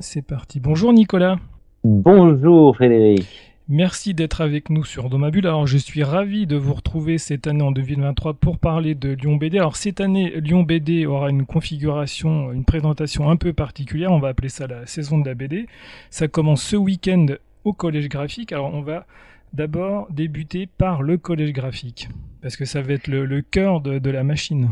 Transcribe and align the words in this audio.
C'est 0.00 0.22
parti. 0.22 0.60
Bonjour 0.60 0.92
Nicolas. 0.92 1.40
Bonjour 1.82 2.76
Frédéric. 2.76 3.26
Merci 3.68 4.14
d'être 4.14 4.42
avec 4.42 4.70
nous 4.70 4.84
sur 4.84 5.10
Domabule. 5.10 5.48
Alors, 5.48 5.66
je 5.66 5.76
suis 5.76 6.04
ravi 6.04 6.46
de 6.46 6.54
vous 6.54 6.74
retrouver 6.74 7.18
cette 7.18 7.48
année 7.48 7.64
en 7.64 7.72
2023 7.72 8.34
pour 8.34 8.58
parler 8.58 8.94
de 8.94 9.08
Lyon 9.08 9.34
BD. 9.34 9.58
Alors, 9.58 9.74
cette 9.74 10.00
année, 10.00 10.40
Lyon 10.40 10.62
BD 10.62 11.04
aura 11.04 11.30
une 11.30 11.44
configuration, 11.46 12.52
une 12.52 12.64
présentation 12.64 13.28
un 13.28 13.34
peu 13.34 13.52
particulière. 13.52 14.12
On 14.12 14.20
va 14.20 14.28
appeler 14.28 14.50
ça 14.50 14.68
la 14.68 14.86
saison 14.86 15.18
de 15.18 15.26
la 15.26 15.34
BD. 15.34 15.66
Ça 16.10 16.28
commence 16.28 16.62
ce 16.62 16.76
week-end 16.76 17.26
au 17.64 17.72
Collège 17.72 18.08
Graphique. 18.08 18.52
Alors, 18.52 18.72
on 18.72 18.82
va 18.82 19.04
d'abord 19.52 20.06
débuter 20.12 20.68
par 20.68 21.02
le 21.02 21.18
Collège 21.18 21.52
Graphique 21.52 22.08
parce 22.40 22.56
que 22.56 22.66
ça 22.66 22.82
va 22.82 22.92
être 22.92 23.08
le, 23.08 23.42
cœur 23.42 23.80
de 23.80 24.10
la 24.10 24.22
machine. 24.22 24.70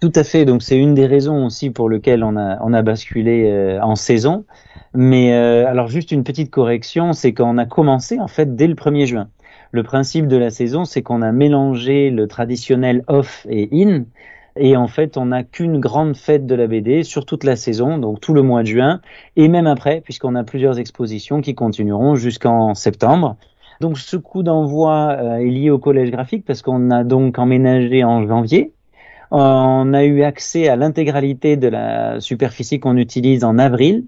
Tout 0.00 0.12
à 0.14 0.24
fait. 0.24 0.44
Donc 0.44 0.62
c'est 0.62 0.76
une 0.76 0.94
des 0.94 1.06
raisons 1.06 1.46
aussi 1.46 1.70
pour 1.70 1.88
lesquelles 1.88 2.22
on 2.24 2.36
a 2.36 2.58
on 2.62 2.72
a 2.72 2.82
basculé 2.82 3.50
euh, 3.50 3.80
en 3.80 3.96
saison. 3.96 4.44
Mais 4.94 5.34
euh, 5.34 5.66
alors 5.66 5.88
juste 5.88 6.12
une 6.12 6.24
petite 6.24 6.50
correction, 6.50 7.12
c'est 7.12 7.32
qu'on 7.32 7.58
a 7.58 7.64
commencé 7.64 8.20
en 8.20 8.28
fait 8.28 8.54
dès 8.54 8.66
le 8.66 8.74
1er 8.74 9.06
juin. 9.06 9.28
Le 9.70 9.82
principe 9.82 10.28
de 10.28 10.36
la 10.36 10.50
saison, 10.50 10.84
c'est 10.84 11.02
qu'on 11.02 11.22
a 11.22 11.32
mélangé 11.32 12.10
le 12.10 12.28
traditionnel 12.28 13.02
off 13.06 13.46
et 13.48 13.68
in. 13.72 14.04
Et 14.56 14.76
en 14.76 14.86
fait, 14.86 15.16
on 15.16 15.26
n'a 15.26 15.44
qu'une 15.44 15.80
grande 15.80 16.14
fête 16.14 16.46
de 16.46 16.54
la 16.54 16.66
BD 16.66 17.04
sur 17.04 17.24
toute 17.24 17.42
la 17.42 17.56
saison, 17.56 17.96
donc 17.96 18.20
tout 18.20 18.34
le 18.34 18.42
mois 18.42 18.62
de 18.62 18.66
juin, 18.66 19.00
et 19.36 19.48
même 19.48 19.66
après, 19.66 20.02
puisqu'on 20.02 20.34
a 20.34 20.44
plusieurs 20.44 20.78
expositions 20.78 21.40
qui 21.40 21.54
continueront 21.54 22.16
jusqu'en 22.16 22.74
septembre. 22.74 23.36
Donc 23.80 23.98
ce 23.98 24.18
coup 24.18 24.42
d'envoi 24.42 25.16
euh, 25.18 25.36
est 25.36 25.46
lié 25.46 25.70
au 25.70 25.78
collège 25.78 26.10
graphique 26.10 26.44
parce 26.44 26.60
qu'on 26.60 26.90
a 26.90 27.02
donc 27.02 27.38
emménagé 27.38 28.04
en 28.04 28.26
janvier, 28.26 28.72
on 29.32 29.94
a 29.94 30.04
eu 30.04 30.22
accès 30.22 30.68
à 30.68 30.76
l'intégralité 30.76 31.56
de 31.56 31.68
la 31.68 32.20
superficie 32.20 32.80
qu'on 32.80 32.96
utilise 32.96 33.44
en 33.44 33.58
avril. 33.58 34.04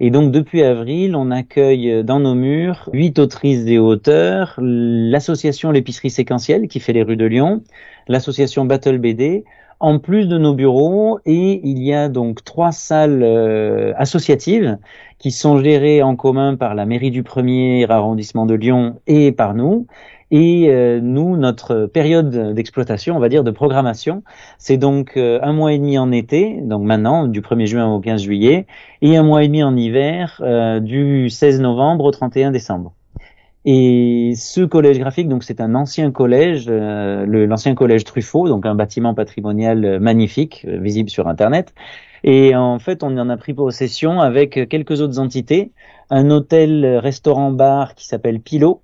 Et 0.00 0.10
donc 0.10 0.32
depuis 0.32 0.62
avril, 0.64 1.14
on 1.14 1.30
accueille 1.30 2.02
dans 2.02 2.18
nos 2.18 2.34
murs 2.34 2.90
huit 2.92 3.20
autrices 3.20 3.66
et 3.68 3.78
auteurs, 3.78 4.54
l'association 4.58 5.70
L'épicerie 5.70 6.10
séquentielle 6.10 6.66
qui 6.66 6.80
fait 6.80 6.92
les 6.92 7.04
rues 7.04 7.16
de 7.16 7.24
Lyon, 7.24 7.62
l'association 8.08 8.64
Battle 8.64 8.98
BD, 8.98 9.44
en 9.78 10.00
plus 10.00 10.26
de 10.26 10.38
nos 10.38 10.54
bureaux, 10.54 11.20
et 11.24 11.60
il 11.62 11.80
y 11.80 11.94
a 11.94 12.08
donc 12.08 12.42
trois 12.42 12.72
salles 12.72 13.22
euh, 13.22 13.92
associatives 13.96 14.78
qui 15.18 15.30
sont 15.30 15.62
gérées 15.62 16.02
en 16.02 16.16
commun 16.16 16.56
par 16.56 16.74
la 16.74 16.84
mairie 16.84 17.12
du 17.12 17.22
premier 17.22 17.88
arrondissement 17.88 18.46
de 18.46 18.54
Lyon 18.54 19.00
et 19.06 19.30
par 19.30 19.54
nous. 19.54 19.86
Et 20.36 20.68
euh, 20.68 20.98
nous, 21.00 21.36
notre 21.36 21.86
période 21.86 22.54
d'exploitation, 22.54 23.16
on 23.16 23.20
va 23.20 23.28
dire 23.28 23.44
de 23.44 23.52
programmation, 23.52 24.24
c'est 24.58 24.78
donc 24.78 25.16
euh, 25.16 25.38
un 25.44 25.52
mois 25.52 25.72
et 25.72 25.78
demi 25.78 25.96
en 25.96 26.10
été, 26.10 26.60
donc 26.60 26.82
maintenant 26.82 27.28
du 27.28 27.40
1er 27.40 27.66
juin 27.66 27.86
au 27.86 28.00
15 28.00 28.20
juillet, 28.20 28.66
et 29.00 29.16
un 29.16 29.22
mois 29.22 29.44
et 29.44 29.46
demi 29.46 29.62
en 29.62 29.76
hiver, 29.76 30.42
euh, 30.44 30.80
du 30.80 31.30
16 31.30 31.60
novembre 31.60 32.04
au 32.06 32.10
31 32.10 32.50
décembre. 32.50 32.94
Et 33.64 34.32
ce 34.36 34.62
collège 34.62 34.98
graphique, 34.98 35.28
donc 35.28 35.44
c'est 35.44 35.60
un 35.60 35.76
ancien 35.76 36.10
collège, 36.10 36.68
l'ancien 36.68 37.76
collège 37.76 38.02
Truffaut, 38.02 38.48
donc 38.48 38.66
un 38.66 38.74
bâtiment 38.74 39.14
patrimonial 39.14 40.00
magnifique, 40.00 40.66
visible 40.68 41.10
sur 41.10 41.28
Internet. 41.28 41.72
Et 42.24 42.56
en 42.56 42.80
fait, 42.80 43.04
on 43.04 43.16
en 43.18 43.30
a 43.30 43.36
pris 43.36 43.54
possession 43.54 44.20
avec 44.20 44.68
quelques 44.68 45.00
autres 45.00 45.20
entités, 45.20 45.70
un 46.10 46.30
hôtel, 46.30 46.84
restaurant, 46.96 47.52
bar 47.52 47.94
qui 47.94 48.06
s'appelle 48.06 48.40
Pilot, 48.40 48.82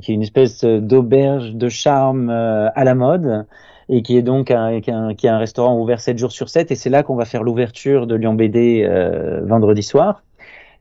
qui 0.00 0.12
est 0.12 0.14
une 0.14 0.22
espèce 0.22 0.64
d'auberge 0.64 1.54
de 1.54 1.68
charme 1.68 2.30
euh, 2.30 2.68
à 2.74 2.84
la 2.84 2.94
mode 2.94 3.46
et 3.88 4.02
qui 4.02 4.16
est 4.16 4.22
donc 4.22 4.50
un, 4.50 4.80
qui, 4.80 4.90
est 4.90 5.28
un 5.28 5.38
restaurant 5.38 5.78
ouvert 5.78 6.00
7 6.00 6.18
jours 6.18 6.32
sur 6.32 6.48
7 6.48 6.70
et 6.70 6.74
c'est 6.74 6.90
là 6.90 7.02
qu'on 7.02 7.16
va 7.16 7.24
faire 7.24 7.42
l'ouverture 7.42 8.06
de 8.06 8.14
Lyon 8.14 8.34
BD 8.34 8.84
euh, 8.84 9.40
vendredi 9.44 9.82
soir. 9.82 10.22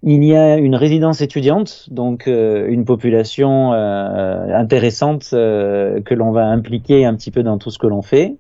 Il 0.02 0.24
y 0.24 0.34
a 0.34 0.56
une 0.56 0.76
résidence 0.76 1.20
étudiante, 1.20 1.88
donc 1.92 2.28
euh, 2.28 2.68
une 2.70 2.86
population 2.86 3.74
intéressante 3.74 5.32
que 5.32 6.14
l'on 6.14 6.32
va 6.32 6.46
impliquer 6.46 7.06
un 7.06 7.16
petit 7.16 7.32
peu 7.32 7.44
dans 7.44 7.58
tout 7.58 7.70
ce 7.70 7.78
que 7.78 7.88
l'on 7.88 8.02
fait. 8.02 8.38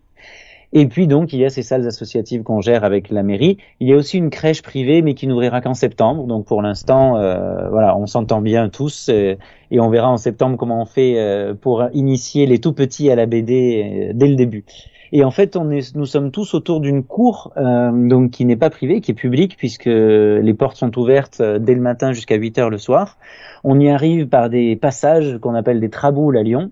Et 0.71 0.85
puis 0.85 1.07
donc 1.07 1.33
il 1.33 1.39
y 1.39 1.45
a 1.45 1.49
ces 1.49 1.63
salles 1.63 1.87
associatives 1.87 2.43
qu'on 2.43 2.61
gère 2.61 2.83
avec 2.83 3.09
la 3.09 3.23
mairie. 3.23 3.57
Il 3.79 3.87
y 3.87 3.93
a 3.93 3.95
aussi 3.95 4.17
une 4.17 4.29
crèche 4.29 4.61
privée 4.61 5.01
mais 5.01 5.15
qui 5.15 5.25
n'ouvrira 5.27 5.61
qu'en 5.61 5.73
septembre. 5.73 6.25
Donc 6.25 6.45
pour 6.45 6.61
l'instant, 6.61 7.17
euh, 7.17 7.69
voilà, 7.69 7.97
on 7.97 8.05
s'entend 8.05 8.41
bien 8.41 8.69
tous 8.69 9.09
et, 9.09 9.37
on 9.71 9.89
verra 9.89 10.09
en 10.09 10.17
septembre 10.17 10.57
comment 10.57 10.81
on 10.81 10.85
fait 10.85 11.15
euh, 11.17 11.53
pour 11.53 11.85
initier 11.93 12.45
les 12.45 12.59
tout 12.59 12.73
petits 12.73 13.09
à 13.09 13.15
la 13.15 13.25
BD 13.25 14.09
euh, 14.09 14.11
dès 14.13 14.27
le 14.27 14.35
début. 14.35 14.63
Et 15.11 15.23
en 15.23 15.31
fait, 15.31 15.55
on 15.55 15.71
est, 15.71 15.95
nous 15.95 16.05
sommes 16.05 16.29
tous 16.29 16.53
autour 16.53 16.81
d'une 16.81 17.03
cour 17.03 17.51
donc 17.55 18.29
qui 18.29 18.45
n'est 18.45 18.55
pas 18.55 18.69
privée, 18.69 19.01
qui 19.01 19.09
est 19.09 19.15
publique 19.15 19.57
puisque 19.57 19.85
les 19.87 20.53
portes 20.53 20.77
sont 20.77 20.95
ouvertes 20.99 21.41
dès 21.41 21.73
le 21.73 21.81
matin 21.81 22.11
jusqu'à 22.11 22.35
8 22.35 22.59
heures 22.59 22.69
le 22.69 22.77
soir. 22.77 23.17
On 23.63 23.79
y 23.79 23.89
arrive 23.89 24.27
par 24.27 24.51
des 24.51 24.75
passages 24.75 25.39
qu'on 25.39 25.55
appelle 25.55 25.79
des 25.79 25.89
traboules 25.89 26.37
à 26.37 26.43
Lyon 26.43 26.69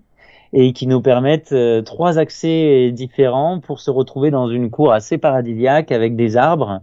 et 0.52 0.72
qui 0.72 0.86
nous 0.86 1.00
permettent 1.00 1.52
euh, 1.52 1.82
trois 1.82 2.18
accès 2.18 2.90
différents 2.92 3.60
pour 3.60 3.80
se 3.80 3.90
retrouver 3.90 4.30
dans 4.30 4.48
une 4.48 4.70
cour 4.70 4.92
assez 4.92 5.18
paradisiaque 5.18 5.92
avec 5.92 6.16
des 6.16 6.36
arbres. 6.36 6.80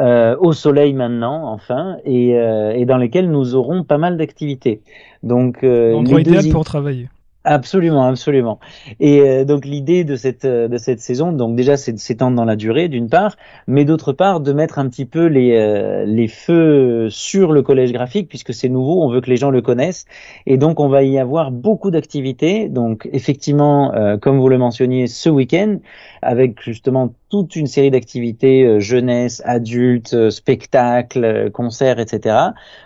Euh, 0.00 0.34
au 0.40 0.52
soleil 0.52 0.92
maintenant, 0.92 1.48
enfin, 1.52 1.98
et, 2.04 2.36
euh, 2.36 2.72
et, 2.74 2.84
dans 2.84 2.96
lesquels 2.96 3.30
nous 3.30 3.54
aurons 3.54 3.84
pas 3.84 3.96
mal 3.96 4.16
d'activités. 4.16 4.80
Donc, 5.22 5.62
euh, 5.62 5.94
endroit 5.94 6.20
idéal 6.20 6.48
pour 6.50 6.64
travailler. 6.64 7.08
Absolument, 7.46 8.06
absolument. 8.06 8.58
Et 9.00 9.20
euh, 9.20 9.44
donc 9.44 9.66
l'idée 9.66 10.04
de 10.04 10.16
cette 10.16 10.46
euh, 10.46 10.66
de 10.66 10.78
cette 10.78 11.00
saison, 11.00 11.30
donc 11.30 11.54
déjà 11.56 11.76
c'est 11.76 11.92
de 11.92 11.98
s'étendre 11.98 12.36
dans 12.36 12.46
la 12.46 12.56
durée 12.56 12.88
d'une 12.88 13.10
part, 13.10 13.36
mais 13.66 13.84
d'autre 13.84 14.14
part 14.14 14.40
de 14.40 14.50
mettre 14.54 14.78
un 14.78 14.88
petit 14.88 15.04
peu 15.04 15.26
les 15.26 15.54
euh, 15.54 16.06
les 16.06 16.26
feux 16.26 17.10
sur 17.10 17.52
le 17.52 17.60
collège 17.60 17.92
graphique 17.92 18.30
puisque 18.30 18.54
c'est 18.54 18.70
nouveau, 18.70 19.02
on 19.02 19.10
veut 19.10 19.20
que 19.20 19.28
les 19.28 19.36
gens 19.36 19.50
le 19.50 19.60
connaissent 19.60 20.06
et 20.46 20.56
donc 20.56 20.80
on 20.80 20.88
va 20.88 21.02
y 21.02 21.18
avoir 21.18 21.50
beaucoup 21.50 21.90
d'activités. 21.90 22.70
Donc 22.70 23.10
effectivement, 23.12 23.92
comme 24.22 24.38
vous 24.38 24.48
le 24.48 24.56
mentionniez, 24.56 25.06
ce 25.06 25.28
week-end 25.28 25.78
avec 26.22 26.62
justement 26.62 27.12
toute 27.28 27.56
une 27.56 27.66
série 27.66 27.90
d'activités 27.90 28.80
jeunesse, 28.80 29.42
adultes, 29.44 30.30
spectacles, 30.30 31.50
concerts, 31.52 31.98
etc. 31.98 32.36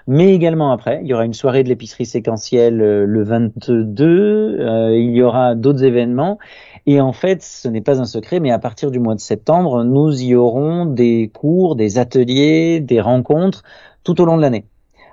Mais 0.09 0.35
également 0.35 0.73
après, 0.73 1.01
il 1.03 1.09
y 1.09 1.15
aura 1.15 1.25
une 1.25 1.35
soirée 1.35 1.63
de 1.63 1.69
l'épicerie 1.69 2.07
séquentielle 2.07 2.79
le 2.79 3.23
22 3.23 4.48
euh, 4.49 4.97
il 4.97 5.11
y 5.11 5.23
aura 5.23 5.55
d'autres 5.55 5.85
événements. 5.85 6.39
Et 6.87 7.01
en 7.01 7.13
fait, 7.13 7.43
ce 7.43 7.69
n'est 7.69 7.81
pas 7.81 8.01
un 8.01 8.05
secret, 8.05 8.41
mais 8.41 8.51
à 8.51 8.59
partir 8.59 8.91
du 8.91 8.99
mois 8.99 9.15
de 9.15 9.21
septembre, 9.21 9.85
nous 9.85 10.23
y 10.23 10.35
aurons 10.35 10.87
des 10.87 11.31
cours, 11.33 11.77
des 11.77 11.99
ateliers, 11.99 12.81
des 12.81 13.01
rencontres 13.01 13.63
tout 14.05 14.21
au 14.21 14.25
long 14.25 14.37
de 14.37 14.43
l'année. 14.43 14.65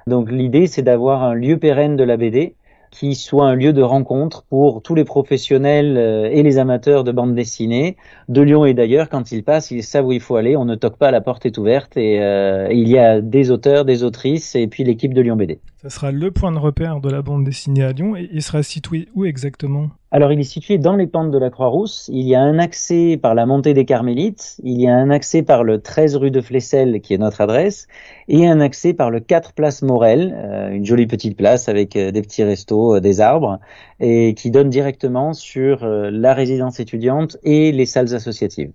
Donc 0.08 0.32
l'idée, 0.32 0.68
c'est 0.68 0.84
d'avoir 0.84 1.24
un 1.24 1.34
lieu 1.34 1.58
pérenne 1.58 1.96
de 1.96 2.04
la 2.04 2.16
BD 2.16 2.56
qui 2.92 3.16
soit 3.16 3.46
un 3.46 3.56
lieu 3.56 3.74
de 3.74 3.82
rencontre 3.82 4.44
pour 4.44 4.82
tous 4.82 4.96
les 4.96 5.04
professionnels 5.04 5.98
euh, 5.98 6.30
et 6.32 6.44
les 6.44 6.58
amateurs 6.58 7.04
de 7.04 7.12
bande 7.12 7.36
dessinée 7.36 7.98
de 8.30 8.42
Lyon 8.42 8.66
et 8.66 8.74
d'ailleurs. 8.74 9.10
Quand 9.10 9.32
ils 9.32 9.44
passent, 9.44 9.72
ils 9.72 9.84
savent 9.84 10.08
où 10.08 10.12
il 10.14 10.22
faut 10.22 10.38
aller. 10.38 10.56
On 10.56 10.66
ne 10.66 10.76
toque 10.76 10.98
pas, 10.98 11.12
la 11.12 11.22
porte 11.22 11.46
est 11.46 11.58
ouverte 11.58 11.98
et 11.98 12.22
euh, 12.22 12.70
il 12.72 12.88
y 12.88 12.98
a 12.98 13.22
des 13.22 13.52
auteurs, 13.52 13.84
des 13.84 14.04
autrices 14.04 14.56
et 14.56 14.68
puis 14.68 14.84
l'équipe 14.84 15.14
de 15.14 15.22
Lyon 15.22 15.36
BD. 15.36 15.60
Ça 15.86 15.92
sera 15.92 16.12
le 16.12 16.32
point 16.32 16.52
de 16.52 16.58
repère 16.58 17.00
de 17.00 17.12
la 17.12 17.22
bande 17.22 17.44
dessinée 17.44 17.84
à 17.84 17.92
Lyon 17.92 18.16
et 18.16 18.28
il 18.34 18.42
sera 18.42 18.64
situé 18.64 19.08
où 19.14 19.24
exactement? 19.24 19.92
Alors, 20.10 20.32
il 20.32 20.40
est 20.40 20.44
situé 20.44 20.80
dans 20.80 20.96
les 20.96 21.06
pentes 21.06 21.30
de 21.30 21.38
la 21.38 21.52
Croix-Rousse. 21.52 22.10
Il 22.12 22.28
y 22.28 22.34
a 22.34 22.42
un 22.42 22.58
accès 22.58 23.20
par 23.22 23.36
la 23.36 23.46
montée 23.46 23.76
des 23.76 23.86
Carmélites. 23.86 24.60
Il 24.64 24.82
y 24.82 24.88
a 24.88 24.96
un 24.96 25.12
accès 25.12 25.44
par 25.44 25.64
le 25.64 25.80
13 25.80 26.16
rue 26.16 26.32
de 26.32 26.42
Flessel, 26.42 27.02
qui 27.02 27.14
est 27.14 27.20
notre 27.20 27.42
adresse, 27.42 27.86
et 28.28 28.48
un 28.48 28.62
accès 28.62 28.96
par 28.96 29.12
le 29.12 29.20
4 29.20 29.54
place 29.54 29.84
Morel, 29.84 30.36
euh, 30.36 30.72
une 30.72 30.86
jolie 30.86 31.06
petite 31.06 31.38
place 31.38 31.70
avec 31.70 31.96
euh, 31.96 32.10
des 32.10 32.24
petits 32.24 32.44
restos, 32.44 32.96
euh, 32.96 33.00
des 33.00 33.22
arbres, 33.22 33.60
et 34.00 34.34
qui 34.34 34.50
donne 34.50 34.72
directement 34.72 35.34
sur 35.34 35.86
la 35.86 36.34
résidence 36.34 36.80
étudiante 36.80 37.38
et 37.44 37.72
les 37.72 37.86
salles 37.86 38.16
associatives. 38.16 38.72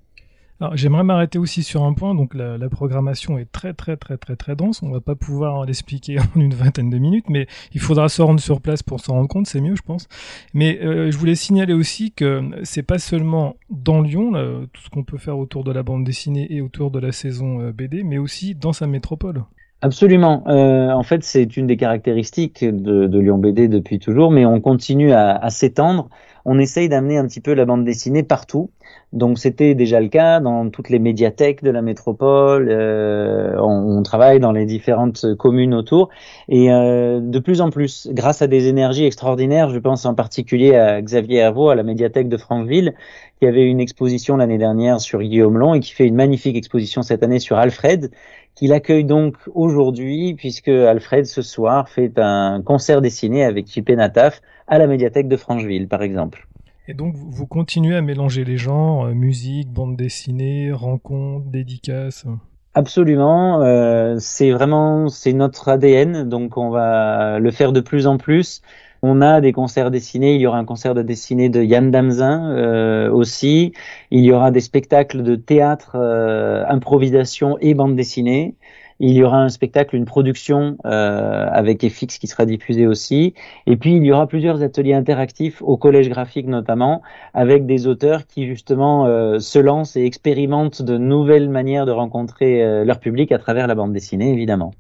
J'aimerais 0.75 1.05
m'arrêter 1.05 1.39
aussi 1.39 1.63
sur 1.63 1.85
un 1.85 1.95
point. 1.95 2.15
Donc, 2.15 2.35
la, 2.35 2.69
programmation 2.69 3.39
est 3.39 3.51
très, 3.51 3.73
très, 3.73 3.97
très, 3.97 4.17
très, 4.17 4.37
très 4.37 4.57
dense. 4.57 4.83
On 4.83 4.91
va 4.91 5.01
pas 5.01 5.15
pouvoir 5.15 5.65
l'expliquer 5.65 6.19
en 6.37 6.41
une 6.41 6.55
vingtaine 6.55 6.91
de 6.91 6.99
minutes, 6.99 7.29
mais 7.29 7.47
il 7.73 7.81
faudra 7.81 8.09
se 8.09 8.23
rendre 8.23 8.41
sur 8.41 8.61
place 8.61 8.83
pour 8.83 9.01
s'en 9.01 9.15
rendre 9.15 9.29
compte. 9.29 9.47
C'est 9.47 9.61
mieux, 9.61 9.77
je 9.77 9.83
pense. 9.83 10.09
Mais 10.55 10.79
euh, 10.83 11.11
je 11.11 11.17
voulais 11.17 11.35
signaler 11.35 11.73
aussi 11.73 12.13
que 12.13 12.43
c'est 12.63 12.83
pas 12.83 12.99
seulement 12.99 13.57
dans 13.71 14.03
Lyon, 14.03 14.33
tout 14.73 14.83
ce 14.83 14.91
qu'on 14.91 15.05
peut 15.05 15.19
faire 15.19 15.39
autour 15.39 15.65
de 15.65 15.73
la 15.73 15.83
bande 15.83 16.05
dessinée 16.05 16.47
et 16.51 16.61
autour 16.61 16.91
de 16.91 16.99
la 16.99 17.13
saison 17.13 17.61
euh, 17.61 17.73
BD, 17.73 18.03
mais 18.03 18.19
aussi 18.19 18.55
dans 18.55 18.73
sa 18.73 18.87
métropole. 18.87 19.45
Absolument. 19.83 20.45
Euh, 20.49 20.91
en 20.91 21.03
fait, 21.03 21.25
c'est 21.25 21.57
une 21.57 21.67
des 21.67 21.79
caractéristiques 21.79 22.65
de, 22.65 23.19
Lyon 23.19 23.39
BD 23.39 23.67
depuis 23.67 23.99
toujours, 23.99 24.31
mais 24.31 24.45
on 24.45 24.61
continue 24.61 25.13
à 25.13 25.49
s'étendre. 25.49 26.11
On 26.45 26.59
essaye 26.59 26.89
d'amener 26.89 27.19
un 27.19 27.27
petit 27.27 27.41
peu 27.41 27.55
la 27.55 27.65
bande 27.65 27.85
dessinée 27.85 28.23
partout. 28.23 28.71
Donc 29.13 29.41
c'était 29.41 29.75
déjà 29.75 30.01
le 30.01 30.07
cas 30.07 30.39
dans 30.39 30.71
toutes 30.71 30.89
les 30.89 31.01
médiathèques 31.01 31.65
de 31.65 31.71
la 31.71 31.83
métropole. 31.83 32.69
Euh, 32.71 33.57
on, 33.61 34.03
travaille 34.05 34.39
dans 34.41 34.53
les 34.53 34.67
différentes 34.67 35.35
communes 35.37 35.75
autour 35.75 36.09
et 36.49 36.73
euh, 36.73 37.21
de 37.21 37.39
plus 37.39 37.61
en 37.61 37.71
plus, 37.71 38.09
grâce 38.13 38.41
à 38.41 38.47
des 38.47 38.69
énergies 38.69 39.05
extraordinaires, 39.05 39.71
je 39.71 39.79
pense 39.79 40.07
en 40.07 40.15
particulier 40.15 40.77
à 40.77 41.03
Xavier 41.03 41.39
Hervaux 41.39 41.71
à 41.71 41.75
la 41.75 41.83
médiathèque 41.83 42.29
de 42.29 42.37
Franqueville, 42.37 42.95
qui 43.41 43.47
avait 43.47 43.67
une 43.67 43.81
exposition 43.81 44.37
l'année 44.37 44.59
dernière 44.59 45.01
sur 45.01 45.21
Guillaume 45.21 45.59
Long 45.59 45.75
et 45.75 45.81
qui 45.81 45.93
fait 45.93 46.07
une 46.07 46.15
magnifique 46.15 46.57
exposition 46.57 47.03
cette 47.03 47.23
année 47.23 47.41
sur 47.41 47.59
Alfred, 47.59 48.11
qu'il 48.55 48.73
accueille 48.73 49.05
donc 49.05 49.37
aujourd'hui 49.55 50.35
puisque 50.35 50.69
Alfred 50.69 51.27
ce 51.27 51.43
soir 51.43 51.89
fait 51.89 52.19
un 52.19 52.63
concert 52.63 53.01
dessiné 53.01 53.45
avec 53.45 53.67
Chipé 53.67 53.97
Nataf 53.97 54.41
à 54.69 54.79
la 54.79 54.87
médiathèque 54.87 55.29
de 55.29 55.37
Francheville 55.37 55.89
par 55.89 56.03
exemple. 56.03 56.47
Et 56.89 56.95
donc, 56.95 57.15
vous 57.17 57.47
continuez 57.47 57.97
à 57.97 58.03
mélanger 58.03 58.45
les 58.45 58.57
genres, 58.57 59.07
euh, 59.07 59.15
musique, 59.15 59.71
bande 59.71 59.97
dessinée, 59.97 60.73
rencontres, 60.73 61.47
dédicaces 61.47 62.27
Absolument, 62.75 63.63
euh, 63.63 64.17
c'est 64.21 64.53
vraiment 64.53 65.09
c'est 65.09 65.33
notre 65.33 65.69
ADN, 65.69 66.29
donc 66.29 66.57
on 66.57 66.71
va 66.71 67.41
le 67.41 67.51
faire 67.51 67.73
de 67.73 67.81
plus 67.81 68.07
en 68.07 68.17
plus. 68.17 68.63
On 69.03 69.23
a 69.23 69.41
des 69.41 69.53
concerts 69.53 69.91
dessinés, 69.91 70.35
il 70.35 70.41
y 70.43 70.47
aura 70.47 70.59
un 70.59 70.65
concert 70.65 70.95
de 70.95 71.03
dessinée 71.03 71.49
de 71.49 71.63
Yann 71.63 71.91
Damzin 71.91 72.51
euh, 72.51 73.11
aussi. 73.11 73.73
Il 74.11 74.21
y 74.25 74.31
aura 74.31 74.51
des 74.51 74.61
spectacles 74.61 75.23
de 75.23 75.37
théâtre, 75.37 75.93
euh, 75.95 76.65
improvisation 76.69 77.57
et 77.61 77.73
bande 77.75 77.97
dessinée. 77.97 78.57
Il 79.03 79.13
y 79.13 79.25
aura 79.25 79.39
un 79.39 79.49
spectacle, 79.49 79.97
une 79.97 80.05
production 80.05 80.77
euh, 80.85 81.49
avec 81.51 81.89
FX 81.89 82.19
qui 82.19 82.27
sera 82.27 82.45
diffusée 82.45 82.87
aussi. 82.87 83.33
Et 83.67 83.79
puis 83.79 83.97
il 83.97 84.05
y 84.05 84.13
aura 84.13 84.27
plusieurs 84.27 84.63
ateliers 84.63 84.93
interactifs 84.93 85.63
au 85.63 85.79
collège 85.79 86.11
graphique 86.11 86.47
notamment, 86.47 87.01
avec 87.33 87.65
des 87.65 87.87
auteurs 87.87 88.27
qui 88.27 88.47
justement 88.47 89.07
euh, 89.07 89.39
se 89.39 89.59
lancent 89.59 89.97
et 89.97 90.05
expérimentent 90.05 90.83
de 90.83 90.99
nouvelles 90.99 91.49
manières 91.49 91.87
de 91.87 91.93
rencontrer 91.93 92.63
euh, 92.63 92.85
leur 92.85 93.01
public 93.01 93.33
à 93.33 93.39
travers 93.39 93.67
la 93.67 93.75
bande 93.75 93.95
dessinée, 93.95 94.35
évidemment. 94.35 94.75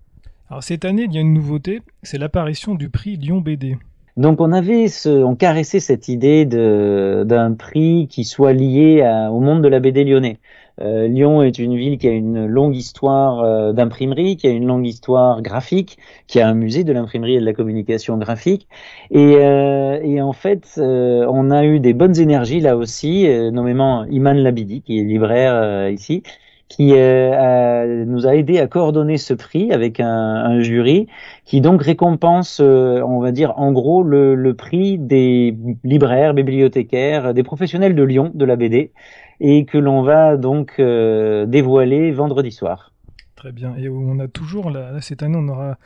Alors 0.50 0.62
cette 0.62 0.84
année, 0.84 1.06
il 1.08 1.14
y 1.14 1.18
a 1.18 1.22
une 1.22 1.32
nouveauté, 1.32 1.80
c'est 2.02 2.18
l'apparition 2.18 2.74
du 2.74 2.90
prix 2.90 3.16
Lyon 3.16 3.40
BD. 3.40 3.78
Donc 4.18 4.42
on 4.42 4.52
avait, 4.52 4.88
ce, 4.88 5.08
on 5.08 5.34
caressait 5.34 5.80
cette 5.80 6.08
idée 6.08 6.44
d'un 6.44 7.54
prix 7.54 8.06
qui 8.10 8.24
soit 8.24 8.52
lié 8.52 9.02
au 9.30 9.40
monde 9.40 9.62
de 9.62 9.68
la 9.68 9.80
BD 9.80 10.04
lyonnais. 10.04 10.38
Euh, 10.80 11.08
Lyon 11.08 11.42
est 11.42 11.58
une 11.58 11.76
ville 11.76 11.98
qui 11.98 12.08
a 12.08 12.12
une 12.12 12.46
longue 12.46 12.76
histoire 12.76 13.40
euh, 13.40 13.72
d'imprimerie, 13.72 14.36
qui 14.36 14.46
a 14.46 14.50
une 14.50 14.66
longue 14.66 14.86
histoire 14.86 15.42
graphique, 15.42 15.98
qui 16.26 16.40
a 16.40 16.48
un 16.48 16.54
musée 16.54 16.84
de 16.84 16.92
l'imprimerie 16.92 17.36
et 17.36 17.40
de 17.40 17.44
la 17.44 17.52
communication 17.52 18.16
graphique. 18.18 18.68
Et, 19.10 19.36
euh, 19.36 20.00
et 20.02 20.20
en 20.22 20.32
fait, 20.32 20.74
on 20.78 21.50
a 21.50 21.64
eu 21.64 21.80
des 21.80 21.92
bonnes 21.92 22.18
énergies 22.18 22.60
là 22.60 22.76
aussi, 22.76 23.28
nommément 23.52 24.04
Iman 24.04 24.36
Labidi, 24.36 24.82
qui 24.82 24.98
est 25.00 25.04
libraire 25.04 25.88
ici, 25.90 26.22
qui 26.70 26.92
euh, 26.94 28.04
nous 28.06 28.26
a 28.28 28.36
aidé 28.36 28.60
à 28.60 28.68
coordonner 28.68 29.18
ce 29.18 29.34
prix 29.34 29.72
avec 29.72 29.98
un, 29.98 30.06
un 30.06 30.60
jury 30.60 31.08
qui 31.44 31.60
donc 31.60 31.82
récompense, 31.82 32.60
euh, 32.62 33.02
on 33.02 33.18
va 33.18 33.32
dire 33.32 33.58
en 33.58 33.72
gros, 33.72 34.04
le, 34.04 34.36
le, 34.36 34.54
prix 34.54 34.96
des 34.96 35.54
libraires, 35.82 36.32
bibliothécaires, 36.32 37.34
des 37.34 37.42
professionnels 37.42 37.96
de 37.96 38.02
Lyon, 38.04 38.30
de 38.34 38.44
la 38.44 38.54
BD, 38.54 38.92
et 39.40 39.64
que 39.64 39.78
l'on 39.78 40.02
va 40.02 40.36
donc 40.36 40.74
euh, 40.78 41.46
dévoiler 41.46 42.12
vendredi 42.12 42.52
soir. 42.52 42.92
Très 43.36 43.52
bien. 43.52 43.74
Et 43.76 43.88
on 43.88 44.18
a 44.18 44.28
toujours, 44.28 44.70
là, 44.70 45.00
cette 45.00 45.22
année, 45.22 45.36
on 45.38 45.48
aura 45.48 45.78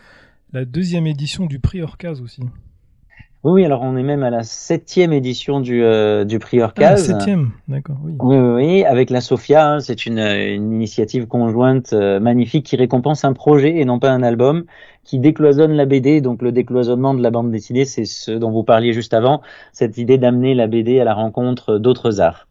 la 0.52 0.64
deuxième 0.64 1.06
édition 1.06 1.46
du 1.46 1.60
prix 1.60 1.82
Orcaz 1.82 2.20
aussi. 2.20 2.42
Oui, 3.44 3.62
alors 3.62 3.82
on 3.82 3.94
est 3.96 4.02
même 4.02 4.22
à 4.22 4.30
la 4.30 4.42
septième 4.42 5.12
édition 5.12 5.60
du, 5.60 5.84
euh, 5.84 6.24
du 6.24 6.38
prix 6.38 6.62
Orcaz. 6.62 6.92
Ah, 6.92 6.96
septième, 6.96 7.50
d'accord. 7.68 7.96
Oui. 8.02 8.14
oui. 8.18 8.36
Oui, 8.36 8.84
avec 8.84 9.10
la 9.10 9.20
Sophia, 9.20 9.68
hein, 9.68 9.80
c'est 9.80 10.06
une, 10.06 10.18
une, 10.18 10.72
initiative 10.72 11.26
conjointe 11.26 11.92
euh, 11.92 12.18
magnifique 12.20 12.64
qui 12.64 12.76
récompense 12.76 13.22
un 13.22 13.34
projet 13.34 13.76
et 13.76 13.84
non 13.84 13.98
pas 13.98 14.10
un 14.10 14.22
album, 14.22 14.64
qui 15.04 15.18
décloisonne 15.18 15.72
la 15.72 15.84
BD. 15.84 16.22
Donc 16.22 16.40
le 16.40 16.52
décloisonnement 16.52 17.12
de 17.12 17.22
la 17.22 17.30
bande 17.30 17.50
dessinée, 17.50 17.84
c'est 17.84 18.06
ce 18.06 18.30
dont 18.30 18.50
vous 18.50 18.64
parliez 18.64 18.94
juste 18.94 19.12
avant, 19.12 19.42
cette 19.72 19.98
idée 19.98 20.16
d'amener 20.16 20.54
la 20.54 20.66
BD 20.66 20.98
à 20.98 21.04
la 21.04 21.12
rencontre 21.12 21.76
d'autres 21.76 22.22
arts. 22.22 22.48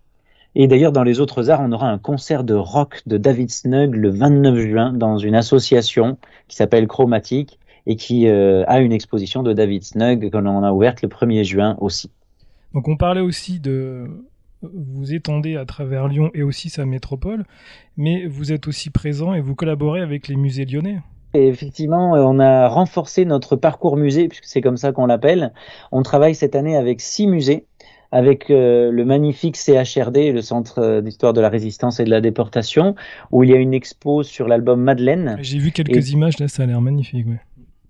Et 0.55 0.67
d'ailleurs, 0.67 0.91
dans 0.91 1.03
les 1.03 1.19
autres 1.19 1.49
arts, 1.49 1.61
on 1.61 1.71
aura 1.71 1.89
un 1.89 1.97
concert 1.97 2.43
de 2.43 2.53
rock 2.53 3.01
de 3.07 3.17
David 3.17 3.49
Snug 3.49 3.95
le 3.95 4.09
29 4.09 4.57
juin 4.59 4.93
dans 4.93 5.17
une 5.17 5.35
association 5.35 6.17
qui 6.47 6.55
s'appelle 6.55 6.87
Chromatique 6.87 7.59
et 7.87 7.95
qui 7.95 8.27
euh, 8.27 8.63
a 8.67 8.79
une 8.79 8.91
exposition 8.91 9.43
de 9.43 9.53
David 9.53 9.83
Snug 9.83 10.29
qu'on 10.31 10.45
a 10.45 10.71
ouverte 10.71 11.01
le 11.01 11.09
1er 11.09 11.43
juin 11.43 11.75
aussi. 11.81 12.11
Donc 12.73 12.87
on 12.87 12.97
parlait 12.97 13.21
aussi 13.21 13.59
de 13.59 14.07
vous 14.61 15.13
étendez 15.13 15.57
à 15.57 15.65
travers 15.65 16.07
Lyon 16.07 16.31
et 16.33 16.43
aussi 16.43 16.69
sa 16.69 16.85
métropole, 16.85 17.45
mais 17.97 18.25
vous 18.25 18.51
êtes 18.51 18.67
aussi 18.67 18.89
présent 18.89 19.33
et 19.33 19.41
vous 19.41 19.55
collaborez 19.55 20.01
avec 20.01 20.27
les 20.27 20.35
musées 20.35 20.65
lyonnais. 20.65 21.01
Et 21.35 21.47
effectivement, 21.47 22.11
on 22.11 22.39
a 22.39 22.67
renforcé 22.67 23.25
notre 23.25 23.55
parcours 23.55 23.97
musée, 23.97 24.27
puisque 24.27 24.45
c'est 24.45 24.61
comme 24.61 24.77
ça 24.77 24.91
qu'on 24.91 25.07
l'appelle. 25.07 25.51
On 25.91 26.03
travaille 26.03 26.35
cette 26.35 26.55
année 26.55 26.77
avec 26.77 27.01
six 27.01 27.25
musées, 27.25 27.65
avec 28.13 28.51
euh, 28.51 28.91
le 28.91 29.05
magnifique 29.05 29.57
CHRD, 29.57 30.31
le 30.31 30.41
Centre 30.41 30.79
euh, 30.79 31.01
d'histoire 31.01 31.33
de 31.33 31.41
la 31.41 31.49
résistance 31.49 31.99
et 31.99 32.03
de 32.03 32.11
la 32.11 32.21
déportation, 32.21 32.93
où 33.31 33.43
il 33.43 33.49
y 33.49 33.53
a 33.53 33.57
une 33.57 33.73
expo 33.73 34.21
sur 34.21 34.47
l'album 34.47 34.81
Madeleine. 34.81 35.37
J'ai 35.41 35.57
vu 35.57 35.71
quelques 35.71 36.11
images, 36.11 36.37
là, 36.37 36.47
ça 36.47 36.63
a 36.63 36.65
l'air 36.67 36.79
magnifique. 36.79 37.25
Ouais. 37.25 37.39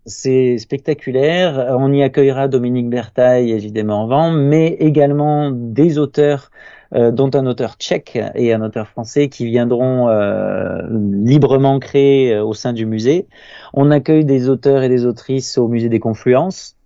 C'est 0.05 0.57
spectaculaire. 0.57 1.75
On 1.77 1.91
y 1.91 2.03
accueillera 2.03 2.47
Dominique 2.47 2.89
Bertaille 2.89 3.51
et 3.51 3.59
J.D. 3.59 3.83
Morvan, 3.83 4.31
mais 4.31 4.67
également 4.79 5.51
des 5.51 5.97
auteurs, 5.97 6.51
euh, 6.95 7.11
dont 7.11 7.31
un 7.33 7.45
auteur 7.45 7.75
tchèque 7.75 8.19
et 8.35 8.53
un 8.53 8.61
auteur 8.61 8.87
français 8.87 9.27
qui 9.27 9.45
viendront 9.45 10.09
euh, 10.09 10.81
librement 10.91 11.79
créer 11.79 12.35
euh, 12.35 12.45
au 12.45 12.53
sein 12.53 12.71
du 12.71 12.85
musée. 12.85 13.27
On 13.73 13.91
accueille 13.91 14.25
des 14.25 14.47
auteurs 14.47 14.83
et 14.83 14.89
des 14.89 15.05
autrices 15.05 15.57
au 15.57 15.67
musée 15.67 15.89
des 15.89 15.99
Confluences 15.99 16.77